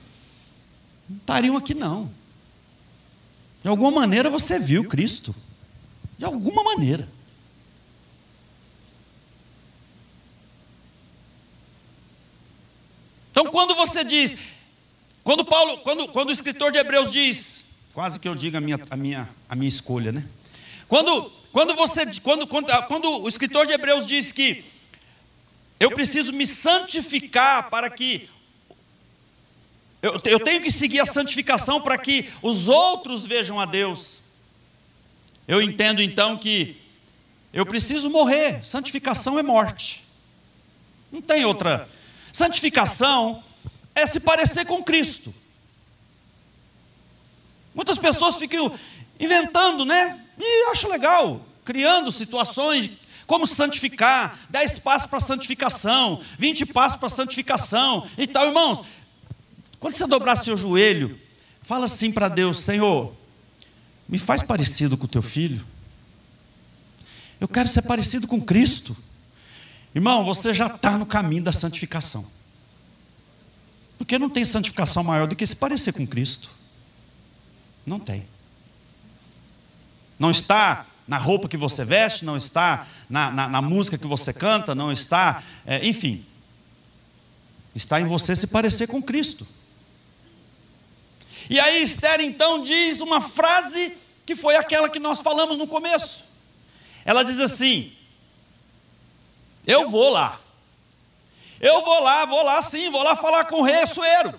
não 1.09 1.17
estariam 1.17 1.57
aqui 1.57 1.73
não. 1.73 2.11
De 3.63 3.71
alguma 3.71 3.91
maneira 3.91 4.29
você 4.29 4.59
viu 4.59 4.85
Cristo. 4.85 5.35
De 6.19 6.27
alguma 6.27 6.63
maneira. 6.63 7.09
Então, 13.31 13.47
quando 13.47 13.75
você 13.75 14.05
diz, 14.05 14.37
quando 15.25 15.43
Paulo, 15.43 15.79
quando, 15.79 16.09
quando 16.09 16.29
o 16.29 16.33
escritor 16.33 16.71
de 16.71 16.77
Hebreus 16.77 17.11
diz, 17.11 17.65
quase 17.95 18.21
que 18.21 18.29
eu 18.29 18.35
digo 18.35 18.59
a 18.59 18.61
minha, 18.61 18.79
a 18.91 18.97
minha, 18.97 19.27
a 19.49 19.57
minha 19.57 19.71
escolha, 19.71 20.13
né? 20.13 20.27
Quando, 20.87 21.33
quando 21.57 21.75
você, 21.75 22.05
quando, 22.21 22.47
quando, 22.47 22.67
quando 22.87 23.23
o 23.23 23.27
escritor 23.27 23.67
de 23.67 23.73
Hebreus 23.73 24.05
diz 24.05 24.31
que 24.31 24.63
eu 25.81 25.91
preciso 25.91 26.31
me 26.35 26.47
santificar 26.47 27.71
para 27.71 27.89
que. 27.89 28.29
Eu, 30.03 30.21
eu 30.27 30.39
tenho 30.39 30.61
que 30.61 30.71
seguir 30.71 31.01
a 31.01 31.07
santificação 31.07 31.81
para 31.81 31.97
que 31.97 32.31
os 32.43 32.69
outros 32.69 33.25
vejam 33.25 33.59
a 33.59 33.65
Deus. 33.65 34.19
Eu 35.49 35.63
entendo 35.63 36.03
então 36.03 36.37
que 36.37 36.77
eu 37.55 37.65
preciso 37.65 38.11
morrer. 38.11 38.63
Santificação 38.63 39.39
é 39.39 39.43
morte. 39.43 40.05
Não 41.11 41.23
tem 41.23 41.47
outra. 41.47 41.89
Santificação 42.35 43.43
é 43.95 44.07
se 44.07 44.21
parecer 44.21 44.67
com 44.67 44.85
Cristo. 44.85 45.35
Muitas 47.75 47.97
pessoas 47.97 48.37
ficam 48.37 48.79
inventando, 49.19 49.87
né? 49.87 50.26
E 50.39 50.71
acho 50.71 50.89
legal, 50.89 51.45
criando 51.65 52.11
situações 52.11 52.91
como 53.27 53.47
santificar, 53.47 54.39
10 54.51 54.79
passos 54.79 55.09
para 55.09 55.21
santificação, 55.21 56.23
20 56.39 56.67
passos 56.67 56.99
para 56.99 57.11
santificação 57.11 58.09
e 58.17 58.27
tal, 58.27 58.47
irmãos. 58.47 58.83
Quando 59.81 59.95
você 59.95 60.07
dobrar 60.07 60.37
seu 60.37 60.57
joelho, 60.57 61.19
fala 61.63 61.87
assim 61.87 62.13
para 62.13 62.29
Deus: 62.29 62.61
Senhor, 62.61 63.13
me 64.09 64.19
faz 64.19 64.43
parecido 64.43 64.97
com 64.97 65.07
o 65.07 65.09
teu 65.09 65.23
filho. 65.23 65.67
Eu 67.41 67.49
quero 67.49 67.69
ser 67.69 67.83
parecido 67.83 68.27
com 68.27 68.41
Cristo. 68.41 68.97
Irmão, 69.95 70.25
você 70.25 70.55
já 70.55 70.67
está 70.67 70.97
no 70.97 71.07
caminho 71.07 71.43
da 71.43 71.53
santificação. 71.53 72.25
Porque 73.99 74.19
não 74.19 74.29
tem 74.31 74.45
santificação 74.45 75.03
maior 75.03 75.27
do 75.27 75.35
que 75.35 75.47
se 75.47 75.57
parecer 75.57 75.93
com 75.93 76.07
Cristo. 76.07 76.51
Não 77.85 77.99
tem. 77.99 78.27
Não 80.19 80.31
está 80.31 80.87
na 81.07 81.19
roupa 81.19 81.49
que 81.49 81.57
você 81.57 81.85
veste, 81.85 82.25
não 82.25 82.37
está 82.37 82.87
na, 83.09 83.31
na, 83.31 83.49
na 83.49 83.63
música 83.63 83.97
que 83.97 84.07
você 84.07 84.33
canta, 84.33 84.75
não 84.75 84.91
está, 84.91 85.43
é, 85.65 85.87
enfim. 85.87 86.25
Está 87.75 88.01
em 88.01 88.07
você 88.07 88.35
se 88.35 88.47
parecer 88.47 88.87
com 88.89 89.03
Cristo. 89.03 89.47
E 91.49 91.61
aí 91.61 91.83
Esther 91.83 92.21
então 92.21 92.63
diz 92.63 93.01
uma 93.01 93.21
frase 93.21 93.97
que 94.25 94.35
foi 94.35 94.57
aquela 94.57 94.89
que 94.89 94.99
nós 94.99 95.21
falamos 95.21 95.57
no 95.57 95.67
começo. 95.67 96.25
Ela 97.05 97.23
diz 97.23 97.39
assim: 97.39 97.93
Eu 99.67 99.89
vou 99.89 100.11
lá. 100.11 100.41
Eu 101.61 101.85
vou 101.85 102.03
lá, 102.03 102.27
vou 102.27 102.43
lá 102.43 102.61
sim, 102.61 102.91
vou 102.91 103.03
lá 103.03 103.15
falar 103.15 103.45
com 103.45 103.61
o 103.61 103.63
rei 103.63 103.83
Assuero. 103.83 104.35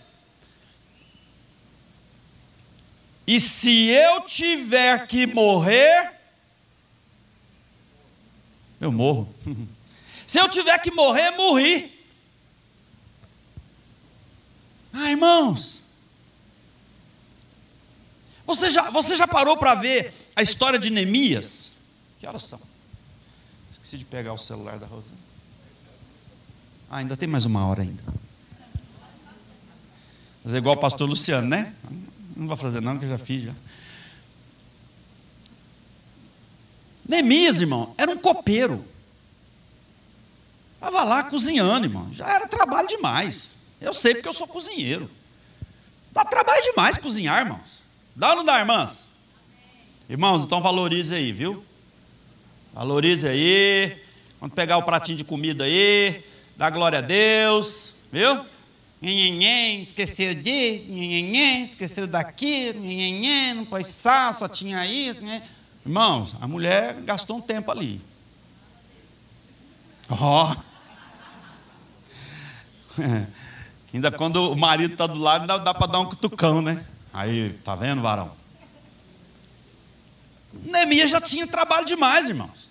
E 3.27 3.41
se 3.41 3.89
eu 3.89 4.21
tiver 4.21 5.05
que 5.05 5.27
morrer, 5.27 6.13
eu 8.79 8.91
morro. 8.91 9.33
Se 10.25 10.37
eu 10.39 10.49
tiver 10.49 10.77
que 10.79 10.91
morrer, 10.91 11.31
morri. 11.31 11.89
Ah, 14.91 15.09
irmãos. 15.09 15.79
Você 18.45 18.69
já, 18.69 18.89
você 18.89 19.15
já 19.15 19.25
parou 19.25 19.55
para 19.55 19.73
ver 19.73 20.13
a 20.35 20.41
história 20.41 20.77
de 20.77 20.89
Neemias? 20.89 21.71
Que 22.19 22.27
horas 22.27 22.43
são? 22.43 22.59
Esqueci 23.71 23.97
de 23.97 24.03
pegar 24.03 24.33
o 24.33 24.37
celular 24.37 24.77
da 24.77 24.85
Rosa. 24.85 25.07
Ah, 26.89 26.97
ainda 26.97 27.15
tem 27.15 27.27
mais 27.27 27.45
uma 27.45 27.65
hora 27.65 27.83
ainda. 27.83 28.03
Fazer 30.43 30.57
igual 30.57 30.75
o 30.75 30.79
pastor 30.79 31.07
Luciano, 31.07 31.47
né? 31.47 31.73
Não 32.37 32.47
vou 32.47 32.55
fazer 32.55 32.81
não, 32.81 32.99
que 32.99 33.05
eu 33.05 33.09
já 33.09 33.17
fiz 33.17 33.45
já. 33.45 33.53
Neemias, 37.07 37.59
irmão, 37.59 37.95
era 37.97 38.11
um 38.11 38.17
copeiro. 38.17 38.85
Estava 40.75 41.03
lá 41.03 41.23
cozinhando, 41.23 41.87
irmão. 41.87 42.13
Já 42.13 42.29
era 42.29 42.47
trabalho 42.47 42.87
demais. 42.87 43.55
Eu 43.81 43.91
sei 43.91 44.13
porque 44.13 44.27
eu 44.27 44.33
sou 44.33 44.47
cozinheiro. 44.47 45.09
Dá 46.11 46.23
trabalho 46.23 46.61
demais 46.61 46.97
cozinhar, 46.99 47.39
irmãos. 47.39 47.79
Dá 48.15 48.31
ou 48.31 48.37
não 48.37 48.45
dá, 48.45 48.59
irmãs? 48.59 49.03
Irmãos, 50.07 50.43
então 50.43 50.61
valorize 50.61 51.13
aí, 51.15 51.31
viu? 51.31 51.65
Valorize 52.71 53.27
aí. 53.27 53.97
Quando 54.39 54.51
pegar 54.51 54.77
o 54.77 54.83
pratinho 54.83 55.17
de 55.17 55.23
comida 55.23 55.63
aí, 55.63 56.23
dá 56.55 56.69
glória 56.69 56.99
a 56.99 57.01
Deus, 57.01 57.93
viu? 58.11 58.45
Nhenhenhen, 58.99 59.83
esqueceu 59.83 60.33
disso, 60.33 60.91
nhenhenhen, 60.91 61.65
esqueceu 61.65 62.07
daquilo, 62.07 62.79
nhenhenhen, 62.79 63.53
não 63.53 63.65
pôs 63.65 63.87
sal, 63.87 64.33
só 64.33 64.47
tinha 64.47 64.85
isso. 64.87 65.21
Né? 65.21 65.43
Irmãos, 65.85 66.35
a 66.41 66.47
mulher 66.47 66.95
gastou 67.01 67.37
um 67.37 67.41
tempo 67.41 67.69
ali. 67.71 68.01
Ó. 70.09 70.55
Oh. 72.97 73.01
Ainda 73.93 74.11
quando 74.11 74.51
o 74.51 74.55
marido 74.55 74.93
está 74.93 75.07
do 75.07 75.19
lado, 75.19 75.45
dá, 75.47 75.57
dá 75.57 75.73
para 75.73 75.87
dar 75.87 75.99
um 75.99 76.05
cutucão, 76.05 76.61
né? 76.61 76.85
Aí, 77.13 77.53
tá 77.63 77.75
vendo, 77.75 78.01
varão? 78.01 78.31
Neemias 80.53 81.09
já 81.09 81.21
tinha 81.21 81.47
trabalho 81.47 81.85
demais, 81.85 82.27
irmãos. 82.27 82.69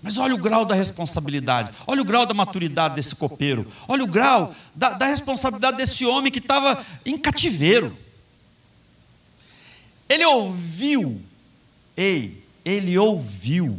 Mas 0.00 0.16
olha 0.16 0.34
o 0.34 0.38
grau 0.38 0.64
da 0.64 0.74
responsabilidade, 0.74 1.70
olha 1.86 2.02
o 2.02 2.04
grau 2.04 2.24
da 2.24 2.32
maturidade 2.32 2.94
desse 2.94 3.16
copeiro, 3.16 3.66
olha 3.88 4.04
o 4.04 4.06
grau 4.06 4.54
da, 4.74 4.90
da 4.90 5.06
responsabilidade 5.06 5.76
desse 5.76 6.06
homem 6.06 6.30
que 6.30 6.38
estava 6.38 6.84
em 7.04 7.18
cativeiro. 7.18 7.96
Ele 10.08 10.24
ouviu, 10.24 11.20
ei, 11.96 12.44
ele 12.64 12.96
ouviu 12.96 13.78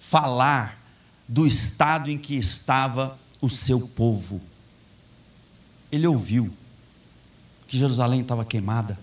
falar 0.00 0.80
do 1.28 1.46
estado 1.46 2.10
em 2.10 2.16
que 2.16 2.34
estava 2.34 3.18
o 3.40 3.50
seu 3.50 3.80
povo. 3.80 4.40
Ele 5.90 6.06
ouviu 6.06 6.52
que 7.66 7.76
Jerusalém 7.76 8.20
estava 8.20 8.44
queimada, 8.44 8.98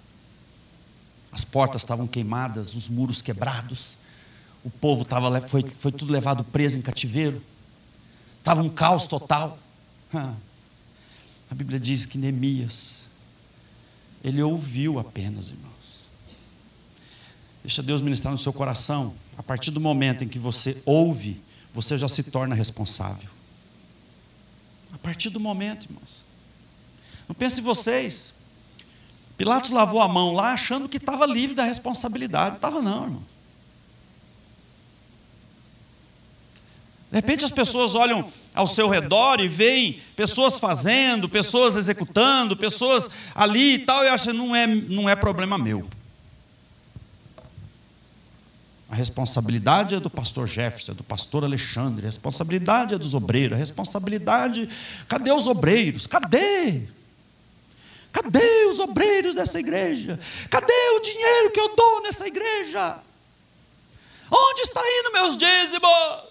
as 1.32 1.44
portas 1.44 1.82
estavam 1.82 2.08
queimadas, 2.08 2.74
os 2.76 2.88
muros 2.88 3.22
quebrados, 3.22 3.98
o 4.64 4.70
povo 4.70 5.04
estava, 5.04 5.42
foi, 5.48 5.64
foi 5.64 5.92
tudo 5.92 6.12
levado 6.12 6.44
preso 6.44 6.78
em 6.78 6.82
cativeiro, 6.82 7.42
estava 8.38 8.62
um 8.62 8.70
caos 8.70 9.08
total. 9.08 9.58
A 10.14 11.56
Bíblia 11.56 11.80
diz 11.80 12.06
que 12.06 12.18
Neemias, 12.18 13.06
ele 14.24 14.42
ouviu 14.42 15.00
apenas, 15.00 15.48
irmãos. 15.48 15.70
Deixa 17.64 17.82
Deus 17.82 18.02
ministrar 18.02 18.32
no 18.32 18.38
seu 18.38 18.54
coração. 18.54 19.14
A 19.38 19.44
partir 19.44 19.72
do 19.72 19.80
momento 19.80 20.24
em 20.24 20.28
que 20.28 20.40
você 20.40 20.82
ouve, 20.86 21.42
você 21.74 21.98
já 21.98 22.08
se 22.08 22.24
torna 22.24 22.56
responsável. 22.56 23.30
A 24.92 24.98
partir 24.98 25.30
do 25.30 25.40
momento, 25.40 25.86
irmãos. 25.86 26.10
Não 27.28 27.36
pense 27.36 27.62
em 27.62 27.64
vocês. 27.64 28.34
Pilatos 29.38 29.70
lavou 29.70 30.02
a 30.02 30.08
mão 30.08 30.34
lá 30.34 30.52
achando 30.52 30.90
que 30.90 30.98
estava 30.98 31.26
livre 31.26 31.56
da 31.56 31.64
responsabilidade. 31.64 32.56
Estava, 32.56 32.82
não, 32.82 33.04
irmão. 33.04 33.24
De 37.12 37.16
repente 37.16 37.44
as 37.44 37.52
pessoas 37.52 37.96
olham 37.96 38.32
ao 38.54 38.68
seu 38.68 38.88
redor 38.88 39.40
e 39.40 39.48
veem 39.48 40.00
pessoas 40.16 40.60
fazendo, 40.60 41.28
pessoas 41.28 41.76
executando, 41.76 42.56
pessoas 42.56 43.10
ali 43.34 43.76
e 43.76 43.80
tal, 43.80 44.04
e 44.04 44.08
acham 44.08 44.34
não 44.34 44.56
é, 44.56 44.68
não 44.68 45.10
é 45.10 45.16
problema 45.16 45.58
meu. 45.58 45.88
A 48.88 48.96
responsabilidade 48.96 49.96
é 49.96 50.00
do 50.00 50.10
pastor 50.10 50.48
Jefferson, 50.48 50.92
é 50.92 50.96
do 50.96 51.04
pastor 51.04 51.44
Alexandre, 51.44 52.06
a 52.06 52.10
responsabilidade 52.10 52.94
é 52.94 52.98
dos 52.98 53.14
obreiros, 53.16 53.56
a 53.56 53.60
responsabilidade. 53.60 54.70
Cadê 55.08 55.32
os 55.32 55.48
obreiros? 55.48 56.06
Cadê? 56.06 56.84
Cadê 58.12 58.66
os 58.68 58.80
obreiros 58.80 59.36
dessa 59.36 59.60
igreja? 59.60 60.20
Cadê 60.50 60.90
o 60.96 61.00
dinheiro 61.00 61.52
que 61.52 61.60
eu 61.60 61.76
dou 61.76 62.02
nessa 62.04 62.28
igreja? 62.28 62.98
Onde 64.32 64.62
está 64.62 64.82
indo 64.82 65.14
meus 65.14 65.38
dízimos? 65.38 66.29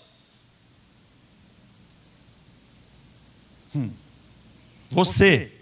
Hum. 3.75 3.91
Você 4.91 5.53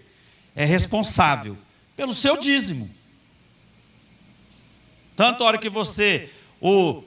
é 0.55 0.65
responsável 0.65 1.57
pelo 1.95 2.13
seu 2.13 2.37
dízimo. 2.37 2.89
Tanto 5.15 5.43
a 5.43 5.47
hora 5.47 5.57
que 5.57 5.69
você 5.69 6.29
o, 6.61 7.03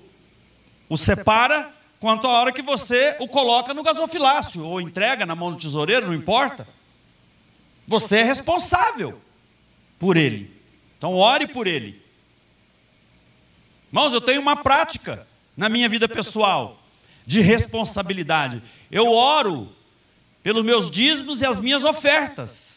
o 0.88 0.96
separa, 0.96 1.72
quanto 1.98 2.26
a 2.26 2.30
hora 2.30 2.52
que 2.52 2.62
você 2.62 3.16
o 3.20 3.28
coloca 3.28 3.72
no 3.72 3.82
gasofilácio, 3.82 4.64
ou 4.64 4.80
entrega 4.80 5.24
na 5.24 5.34
mão 5.34 5.52
do 5.52 5.58
tesoureiro, 5.58 6.06
não 6.06 6.14
importa. 6.14 6.66
Você 7.86 8.18
é 8.18 8.22
responsável 8.22 9.20
por 9.98 10.16
ele. 10.16 10.50
Então, 10.98 11.14
ore 11.14 11.46
por 11.46 11.66
ele. 11.66 12.00
Irmãos, 13.88 14.12
eu 14.12 14.20
tenho 14.20 14.40
uma 14.40 14.56
prática 14.56 15.26
na 15.56 15.68
minha 15.68 15.88
vida 15.88 16.08
pessoal 16.08 16.78
de 17.26 17.40
responsabilidade. 17.40 18.62
Eu 18.90 19.12
oro 19.12 19.74
pelos 20.42 20.64
meus 20.64 20.90
dízimos 20.90 21.40
e 21.40 21.46
as 21.46 21.60
minhas 21.60 21.84
ofertas. 21.84 22.70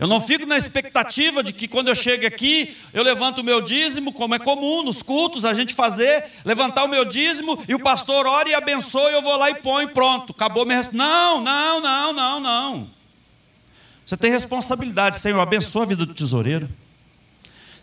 Eu 0.00 0.06
não 0.06 0.18
fico 0.18 0.46
na 0.46 0.56
expectativa 0.56 1.42
de 1.42 1.52
que 1.52 1.68
quando 1.68 1.88
eu 1.88 1.94
chego 1.94 2.26
aqui, 2.26 2.74
eu 2.90 3.02
levanto 3.02 3.42
o 3.42 3.44
meu 3.44 3.60
dízimo, 3.60 4.14
como 4.14 4.34
é 4.34 4.38
comum 4.38 4.82
nos 4.82 5.02
cultos 5.02 5.44
a 5.44 5.52
gente 5.52 5.74
fazer, 5.74 6.24
levantar 6.42 6.84
o 6.84 6.88
meu 6.88 7.04
dízimo 7.04 7.62
e 7.68 7.74
o 7.74 7.78
pastor 7.78 8.26
ora 8.26 8.48
e 8.48 8.54
abençoa 8.54 9.10
e 9.10 9.14
eu 9.14 9.20
vou 9.20 9.36
lá 9.36 9.50
e 9.50 9.56
põe, 9.56 9.86
pronto, 9.88 10.32
acabou 10.32 10.64
minha 10.64 10.88
Não, 10.90 11.42
não, 11.42 11.80
não, 11.82 12.12
não, 12.14 12.40
não. 12.40 12.90
Você 14.06 14.16
tem 14.16 14.30
responsabilidade, 14.30 15.18
Senhor, 15.18 15.38
abençoa 15.38 15.82
a 15.82 15.86
vida 15.86 16.06
do 16.06 16.14
tesoureiro. 16.14 16.66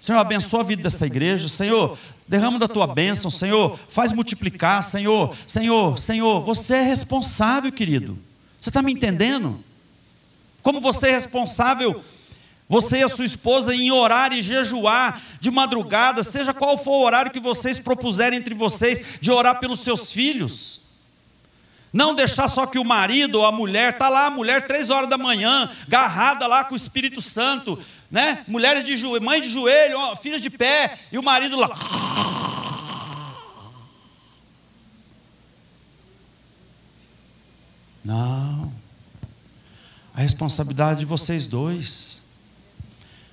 Senhor, 0.02 0.20
abençoa 0.20 0.62
a 0.62 0.64
vida 0.64 0.82
dessa 0.82 1.06
igreja. 1.06 1.48
Senhor, 1.48 1.98
derrama 2.28 2.60
da 2.60 2.68
tua 2.68 2.88
bênção. 2.88 3.32
Senhor, 3.32 3.80
faz 3.88 4.12
multiplicar. 4.12 4.84
Senhor, 4.84 5.36
Senhor, 5.46 5.98
Senhor, 5.98 6.42
você 6.42 6.76
é 6.76 6.84
responsável, 6.84 7.72
querido. 7.72 8.18
Você 8.60 8.70
está 8.70 8.82
me 8.82 8.94
entendendo? 8.94 9.64
Como 10.62 10.82
você 10.82 11.08
é 11.08 11.12
responsável, 11.12 12.04
você 12.68 12.98
e 12.98 13.04
a 13.04 13.10
sua 13.10 13.26
esposa, 13.26 13.74
em 13.74 13.92
orar 13.92 14.34
e 14.34 14.42
jejuar 14.42 15.22
de 15.40 15.50
madrugada, 15.50 16.24
seja 16.24 16.54
qual 16.54 16.78
for 16.78 16.92
o 16.92 17.06
horário 17.06 17.32
que 17.32 17.40
vocês 17.40 17.80
propuserem 17.80 18.40
entre 18.40 18.54
vocês, 18.54 19.20
de 19.22 19.32
orar 19.32 19.60
pelos 19.60 19.80
seus 19.80 20.12
filhos. 20.12 20.82
Não 21.94 22.14
deixar 22.14 22.50
só 22.50 22.66
que 22.66 22.78
o 22.78 22.84
marido 22.84 23.40
ou 23.40 23.46
a 23.46 23.52
mulher, 23.52 23.94
está 23.94 24.10
lá 24.10 24.26
a 24.26 24.32
mulher 24.32 24.68
três 24.68 24.90
horas 24.90 25.10
da 25.10 25.18
manhã, 25.18 25.72
agarrada 25.88 26.46
lá 26.46 26.66
com 26.66 26.74
o 26.74 26.78
Espírito 26.78 27.22
Santo, 27.22 27.80
né? 28.10 28.44
Mulheres 28.48 28.86
de 28.86 28.96
joelho, 28.96 29.24
mãe 29.24 29.42
de 29.42 29.50
joelho, 29.50 30.16
filhos 30.18 30.42
de 30.42 30.50
pé, 30.50 30.98
e 31.12 31.18
o 31.18 31.24
marido 31.24 31.56
lá. 31.56 31.70
Não. 38.04 38.72
A 40.14 40.22
responsabilidade 40.22 41.00
de 41.02 41.06
vocês 41.06 41.46
dois, 41.46 42.22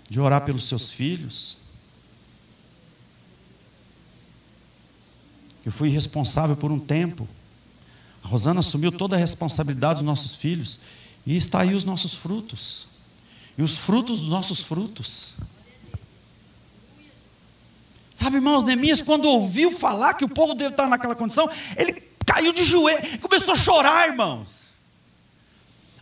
de 0.09 0.18
orar 0.20 0.45
pelos 0.45 0.66
seus 0.66 0.91
filhos. 0.91 1.59
Eu 5.64 5.72
fui 5.72 5.89
responsável 5.89 6.57
por 6.57 6.70
um 6.70 6.79
tempo. 6.79 7.27
A 8.22 8.29
Rosana 8.29 8.61
assumiu 8.61 8.91
toda 8.91 9.16
a 9.16 9.18
responsabilidade 9.18 10.01
dos 10.01 10.07
nossos 10.07 10.35
filhos. 10.35 10.79
E 11.25 11.37
está 11.37 11.62
aí 11.62 11.75
os 11.75 11.85
nossos 11.85 12.12
frutos. 12.12 12.93
E 13.57 13.63
os 13.63 13.77
frutos 13.77 14.21
dos 14.21 14.29
nossos 14.29 14.61
frutos. 14.61 15.35
Sabe, 18.21 18.37
irmãos, 18.37 18.65
Neemias, 18.65 19.03
quando 19.03 19.27
ouviu 19.27 19.71
falar 19.71 20.15
que 20.15 20.25
o 20.25 20.29
povo 20.29 20.55
deve 20.55 20.71
estar 20.71 20.89
naquela 20.89 21.15
condição, 21.15 21.49
ele 21.77 21.93
caiu 22.25 22.53
de 22.53 22.65
joelho, 22.65 23.19
começou 23.21 23.55
a 23.55 23.59
chorar, 23.59 24.09
irmãos. 24.09 24.49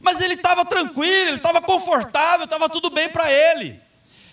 Mas 0.01 0.21
ele 0.21 0.35
estava 0.35 0.65
tranquilo, 0.65 1.29
ele 1.29 1.37
estava 1.37 1.61
confortável, 1.61 2.45
estava 2.45 2.69
tudo 2.69 2.91
bem 2.91 3.09
para 3.09 3.31
ele. 3.31 3.81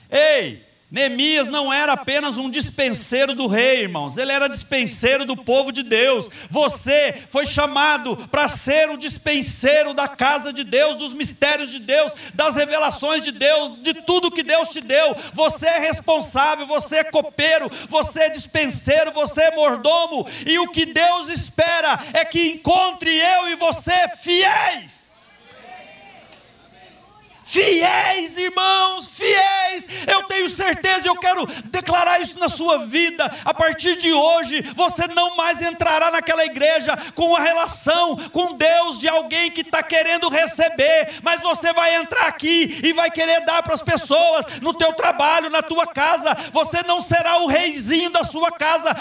Ei, 0.09 0.65
Neemias 0.91 1.47
não 1.47 1.71
era 1.71 1.93
apenas 1.93 2.35
um 2.37 2.49
dispenseiro 2.49 3.35
do 3.35 3.45
rei, 3.45 3.81
irmãos, 3.81 4.17
ele 4.17 4.31
era 4.31 4.49
dispenseiro 4.49 5.23
do 5.23 5.37
povo 5.37 5.71
de 5.71 5.83
Deus. 5.83 6.27
Você 6.49 7.27
foi 7.29 7.45
chamado 7.45 8.17
para 8.31 8.49
ser 8.49 8.89
o 8.89 8.97
dispenseiro 8.97 9.93
da 9.93 10.07
casa 10.07 10.51
de 10.51 10.63
Deus, 10.63 10.95
dos 10.95 11.13
mistérios 11.13 11.69
de 11.69 11.77
Deus, 11.77 12.15
das 12.33 12.55
revelações 12.55 13.23
de 13.23 13.31
Deus, 13.31 13.83
de 13.83 13.93
tudo 13.93 14.31
que 14.31 14.41
Deus 14.41 14.69
te 14.69 14.81
deu. 14.81 15.15
Você 15.33 15.67
é 15.67 15.77
responsável, 15.77 16.65
você 16.65 16.97
é 16.97 17.03
copeiro, 17.03 17.69
você 17.87 18.21
é 18.21 18.29
dispenseiro, 18.29 19.11
você 19.11 19.43
é 19.43 19.55
mordomo, 19.55 20.27
e 20.43 20.57
o 20.57 20.71
que 20.71 20.87
Deus 20.87 21.29
espera 21.29 21.99
é 22.13 22.25
que 22.25 22.49
encontre 22.49 23.15
eu 23.15 23.49
e 23.49 23.55
você 23.55 24.07
fiéis. 24.23 25.08
Fiéis, 27.49 28.37
irmãos, 28.37 29.07
fiéis. 29.07 29.87
Eu 30.05 30.21
tenho 30.27 30.47
certeza, 30.47 31.07
eu 31.07 31.15
quero 31.15 31.47
declarar 31.65 32.21
isso 32.21 32.37
na 32.37 32.47
sua 32.47 32.85
vida. 32.85 33.25
A 33.43 33.51
partir 33.51 33.95
de 33.95 34.13
hoje, 34.13 34.61
você 34.75 35.07
não 35.07 35.35
mais 35.35 35.59
entrará 35.59 36.11
naquela 36.11 36.45
igreja 36.45 36.95
com 37.15 37.35
a 37.35 37.39
relação 37.39 38.17
com 38.29 38.53
Deus 38.53 38.99
de 38.99 39.09
alguém 39.09 39.49
que 39.49 39.61
está 39.61 39.81
querendo 39.81 40.29
receber, 40.29 41.09
mas 41.23 41.41
você 41.41 41.73
vai 41.73 41.95
entrar 41.95 42.27
aqui 42.27 42.81
e 42.83 42.93
vai 42.93 43.09
querer 43.09 43.43
dar 43.43 43.63
para 43.63 43.73
as 43.73 43.81
pessoas 43.81 44.45
no 44.61 44.71
teu 44.75 44.93
trabalho, 44.93 45.49
na 45.49 45.63
tua 45.63 45.87
casa. 45.87 46.37
Você 46.53 46.83
não 46.83 47.01
será 47.01 47.39
o 47.39 47.47
reizinho 47.47 48.11
da 48.11 48.23
sua 48.23 48.51
casa, 48.51 48.95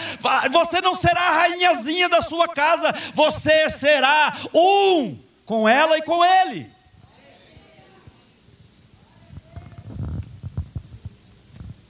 você 0.50 0.80
não 0.80 0.94
será 0.94 1.20
a 1.20 1.36
rainhazinha 1.40 2.08
da 2.08 2.22
sua 2.22 2.48
casa, 2.48 2.94
você 3.12 3.68
será 3.68 4.34
um 4.54 5.18
com 5.44 5.68
ela 5.68 5.98
e 5.98 6.02
com 6.02 6.24
ele. 6.24 6.77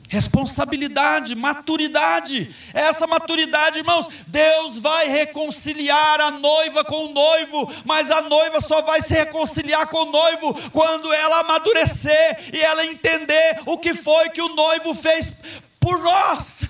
Responsabilidade, 0.08 1.34
maturidade. 1.34 2.54
Essa 2.72 3.06
maturidade, 3.06 3.78
irmãos, 3.78 4.08
Deus 4.26 4.78
vai 4.78 5.06
reconciliar 5.06 6.18
a 6.18 6.30
noiva 6.30 6.82
com 6.82 7.06
o 7.06 7.12
noivo, 7.12 7.70
mas 7.84 8.10
a 8.10 8.22
noiva 8.22 8.62
só 8.62 8.80
vai 8.80 9.02
se 9.02 9.12
reconciliar 9.12 9.86
com 9.88 10.04
o 10.04 10.10
noivo 10.10 10.54
quando 10.70 11.12
ela 11.12 11.40
amadurecer 11.40 12.50
e 12.54 12.58
ela 12.58 12.86
entender 12.86 13.60
o 13.66 13.76
que 13.76 13.92
foi 13.92 14.30
que 14.30 14.40
o 14.40 14.54
noivo 14.54 14.94
fez 14.94 15.34
por 15.78 15.98
nós. 15.98 16.62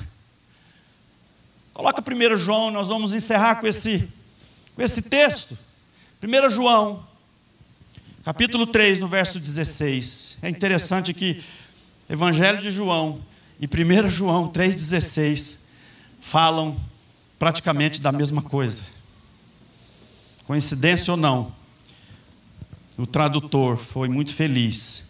Coloca 1.72 2.02
1 2.02 2.36
João, 2.36 2.72
nós 2.72 2.88
vamos 2.88 3.14
encerrar 3.14 3.60
com 3.60 3.68
esse, 3.68 4.08
com 4.74 4.82
esse 4.82 5.00
texto. 5.00 5.56
1 6.20 6.50
João, 6.50 7.06
capítulo 8.24 8.66
3, 8.66 8.98
no 8.98 9.06
verso 9.06 9.38
16. 9.38 10.38
É 10.42 10.48
interessante 10.48 11.14
que 11.14 11.40
Evangelho 12.10 12.58
de 12.58 12.70
João 12.70 13.27
e 13.60 13.66
1 13.66 14.10
João 14.10 14.50
3,16 14.50 15.56
falam 16.20 16.76
praticamente 17.38 18.00
da 18.00 18.12
mesma 18.12 18.42
coisa. 18.42 18.82
Coincidência 20.46 21.12
ou 21.12 21.16
não, 21.16 21.52
o 22.96 23.06
tradutor 23.06 23.76
foi 23.76 24.08
muito 24.08 24.34
feliz 24.34 25.04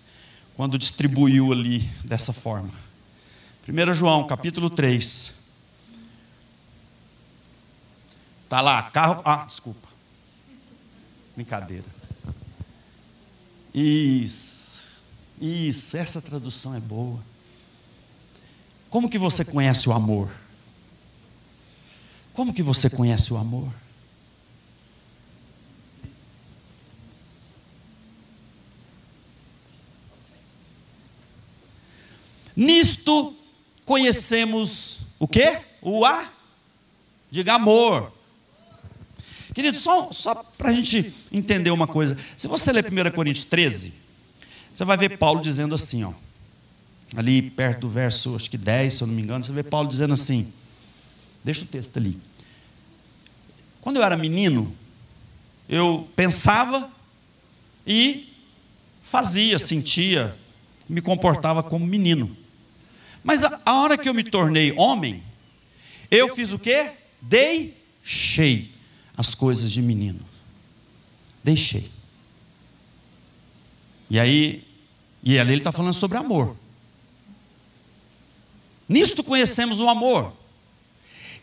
quando 0.56 0.78
distribuiu 0.78 1.52
ali 1.52 1.80
dessa 2.04 2.32
forma. 2.32 2.72
1 3.68 3.94
João, 3.94 4.26
capítulo 4.26 4.70
3. 4.70 5.32
Está 8.44 8.62
lá, 8.62 8.82
carro. 8.82 9.20
Ah, 9.24 9.44
desculpa. 9.46 9.86
Brincadeira. 11.36 11.84
Isso. 13.74 14.80
Isso, 15.40 15.96
essa 15.96 16.20
tradução 16.20 16.74
é 16.74 16.80
boa. 16.80 17.20
Como 18.90 19.08
que 19.08 19.18
você 19.18 19.44
conhece 19.44 19.88
o 19.88 19.92
amor? 19.92 20.30
Como 22.32 22.54
que 22.54 22.62
você 22.62 22.88
conhece 22.88 23.32
o 23.32 23.36
amor? 23.36 23.68
Nisto 32.56 33.36
conhecemos 33.84 35.00
o 35.18 35.28
quê? 35.28 35.60
O 35.80 36.04
A? 36.04 36.28
Diga 37.30 37.54
amor. 37.54 38.12
Querido, 39.54 39.76
só, 39.76 40.10
só 40.12 40.34
para 40.34 40.70
a 40.70 40.72
gente 40.72 41.12
entender 41.32 41.70
uma 41.70 41.86
coisa. 41.86 42.16
Se 42.36 42.48
você 42.48 42.72
ler 42.72 42.84
1 42.84 43.10
Coríntios 43.12 43.44
13, 43.44 43.92
você 44.72 44.84
vai 44.84 44.96
ver 44.96 45.18
Paulo 45.18 45.40
dizendo 45.40 45.74
assim, 45.74 46.04
ó. 46.04 46.12
Ali 47.16 47.42
perto 47.42 47.82
do 47.82 47.88
verso, 47.88 48.36
acho 48.36 48.50
que 48.50 48.58
10, 48.58 48.94
se 48.94 49.02
eu 49.02 49.06
não 49.06 49.14
me 49.14 49.22
engano, 49.22 49.44
você 49.44 49.52
vê 49.52 49.62
Paulo 49.62 49.88
dizendo 49.88 50.14
assim. 50.14 50.52
Deixa 51.42 51.64
o 51.64 51.68
texto 51.68 51.96
ali. 51.96 52.18
Quando 53.80 53.96
eu 53.96 54.02
era 54.02 54.16
menino, 54.16 54.74
eu 55.68 56.08
pensava 56.14 56.90
e 57.86 58.32
fazia, 59.02 59.58
sentia, 59.58 60.36
me 60.88 61.00
comportava 61.00 61.62
como 61.62 61.86
menino. 61.86 62.36
Mas 63.24 63.42
a, 63.42 63.60
a 63.64 63.80
hora 63.80 63.96
que 63.96 64.08
eu 64.08 64.14
me 64.14 64.24
tornei 64.24 64.74
homem, 64.76 65.22
eu 66.10 66.34
fiz 66.34 66.52
o 66.52 66.58
quê? 66.58 66.90
Deixei 67.22 68.70
as 69.16 69.34
coisas 69.34 69.72
de 69.72 69.80
menino. 69.80 70.20
Deixei. 71.42 71.88
E 74.10 74.18
aí 74.18 74.68
e 75.22 75.38
ali 75.38 75.52
ele 75.52 75.60
está 75.60 75.72
falando 75.72 75.94
sobre 75.94 76.16
amor. 76.16 76.56
Nisto 78.88 79.22
conhecemos 79.22 79.80
o 79.80 79.88
amor. 79.88 80.32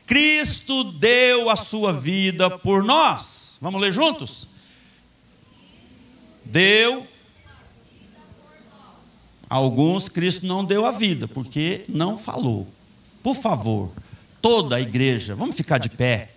Cristo 0.05 0.83
deu 0.83 1.49
a 1.49 1.55
sua 1.55 1.93
vida 1.93 2.49
por 2.49 2.83
nós. 2.83 3.57
Vamos 3.61 3.81
ler 3.81 3.91
juntos? 3.91 4.47
Deu. 6.43 7.07
Alguns 9.49 10.09
Cristo 10.09 10.45
não 10.45 10.65
deu 10.65 10.85
a 10.85 10.91
vida, 10.91 11.27
porque 11.27 11.85
não 11.87 12.17
falou. 12.17 12.67
Por 13.21 13.35
favor, 13.35 13.91
toda 14.41 14.75
a 14.75 14.81
igreja, 14.81 15.35
vamos 15.35 15.55
ficar 15.55 15.77
de 15.77 15.89
pé, 15.89 16.31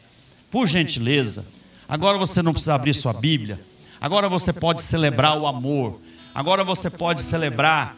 por 0.50 0.66
gentileza. 0.66 1.44
Agora 1.88 2.18
você 2.18 2.42
não 2.42 2.52
precisa 2.52 2.74
abrir 2.74 2.94
sua 2.94 3.12
Bíblia. 3.12 3.60
Agora 4.00 4.28
você 4.28 4.52
pode 4.52 4.82
celebrar 4.82 5.38
o 5.38 5.46
amor. 5.46 6.00
Agora 6.34 6.62
você 6.62 6.88
pode 6.88 7.22
celebrar 7.22 7.96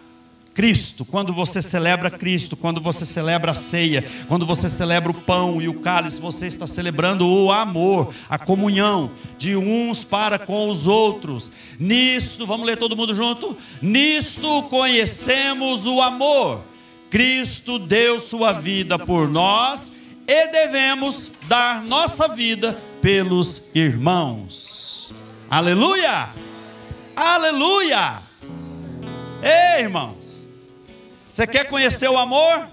Cristo, 0.61 1.06
quando 1.06 1.32
você 1.32 1.62
celebra 1.62 2.11
Cristo, 2.11 2.54
quando 2.54 2.82
você 2.82 3.06
celebra 3.06 3.52
a 3.52 3.54
ceia, 3.54 4.04
quando 4.28 4.44
você 4.44 4.68
celebra 4.68 5.11
o 5.11 5.14
pão 5.14 5.58
e 5.62 5.66
o 5.70 5.80
cálice, 5.80 6.20
você 6.20 6.46
está 6.46 6.66
celebrando 6.66 7.26
o 7.26 7.50
amor, 7.50 8.12
a 8.28 8.36
comunhão 8.36 9.11
de 9.38 9.56
uns 9.56 10.04
para 10.04 10.38
com 10.38 10.68
os 10.68 10.86
outros. 10.86 11.50
Nisto, 11.78 12.46
vamos 12.46 12.66
ler 12.66 12.76
todo 12.76 12.94
mundo 12.94 13.14
junto? 13.14 13.56
Nisto 13.80 14.64
conhecemos 14.64 15.86
o 15.86 16.02
amor. 16.02 16.61
Cristo 17.08 17.78
deu 17.78 18.20
sua 18.20 18.52
vida 18.52 18.98
por 18.98 19.30
nós 19.30 19.90
e 20.28 20.46
devemos 20.48 21.30
dar 21.48 21.82
nossa 21.82 22.28
vida 22.28 22.78
pelos 23.00 23.62
irmãos. 23.74 25.11
Aleluia! 25.48 26.28
Aleluia! 27.16 28.24
Ei, 29.42 29.84
irmãos, 29.84 30.20
você 31.41 31.47
quer 31.47 31.64
conhecer 31.64 32.07
o 32.07 32.18
amor? 32.18 32.68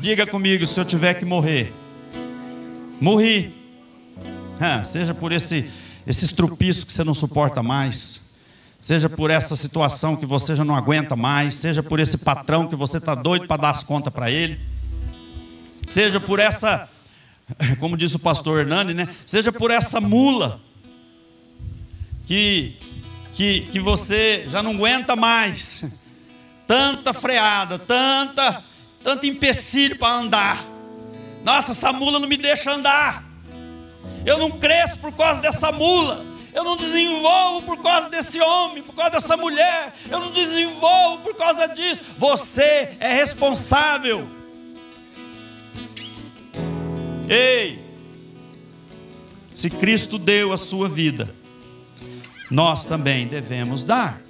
Diga 0.00 0.26
comigo 0.26 0.66
se 0.66 0.80
eu 0.80 0.84
tiver 0.84 1.14
que 1.14 1.24
morrer. 1.24 1.72
Morri. 3.00 3.54
Ah, 4.60 4.82
seja 4.82 5.14
por 5.14 5.30
esse, 5.30 5.70
esse 6.04 6.24
estrupiço 6.24 6.84
que 6.84 6.92
você 6.92 7.04
não 7.04 7.14
suporta 7.14 7.62
mais. 7.62 8.20
Seja 8.80 9.08
por 9.08 9.30
essa 9.30 9.54
situação 9.54 10.16
que 10.16 10.26
você 10.26 10.56
já 10.56 10.64
não 10.64 10.74
aguenta 10.74 11.14
mais. 11.14 11.54
Seja 11.54 11.84
por 11.84 12.00
esse 12.00 12.18
patrão 12.18 12.66
que 12.66 12.74
você 12.74 12.98
está 12.98 13.14
doido 13.14 13.46
para 13.46 13.62
dar 13.62 13.70
as 13.70 13.84
contas 13.84 14.12
para 14.12 14.28
ele. 14.28 14.58
Seja 15.86 16.18
por 16.18 16.40
essa, 16.40 16.88
como 17.78 17.96
disse 17.96 18.16
o 18.16 18.18
pastor 18.18 18.58
Hernani, 18.58 18.92
né? 18.92 19.08
Seja 19.24 19.52
por 19.52 19.70
essa 19.70 20.00
mula 20.00 20.60
que 22.26 22.76
que, 23.34 23.60
que 23.70 23.78
você 23.78 24.46
já 24.48 24.64
não 24.64 24.72
aguenta 24.72 25.14
mais. 25.14 25.84
Tanta 26.66 27.12
freada, 27.12 27.78
tanta, 27.78 28.64
tanto 29.02 29.26
empecilho 29.26 29.98
para 29.98 30.14
andar. 30.14 30.64
Nossa, 31.42 31.72
essa 31.72 31.92
mula 31.92 32.18
não 32.18 32.28
me 32.28 32.36
deixa 32.36 32.72
andar. 32.72 33.22
Eu 34.24 34.38
não 34.38 34.50
cresço 34.50 34.98
por 34.98 35.12
causa 35.12 35.40
dessa 35.40 35.70
mula. 35.70 36.24
Eu 36.54 36.64
não 36.64 36.76
desenvolvo 36.76 37.66
por 37.66 37.82
causa 37.82 38.08
desse 38.08 38.40
homem, 38.40 38.82
por 38.82 38.94
causa 38.94 39.10
dessa 39.10 39.36
mulher. 39.36 39.94
Eu 40.08 40.20
não 40.20 40.30
desenvolvo 40.30 41.22
por 41.22 41.34
causa 41.34 41.66
disso. 41.68 42.02
Você 42.16 42.96
é 43.00 43.12
responsável. 43.12 44.26
Ei, 47.28 47.82
se 49.54 49.68
Cristo 49.68 50.18
deu 50.18 50.52
a 50.52 50.58
sua 50.58 50.88
vida 50.88 51.34
nós 52.50 52.84
também 52.84 53.26
devemos 53.26 53.82
dar. 53.82 54.20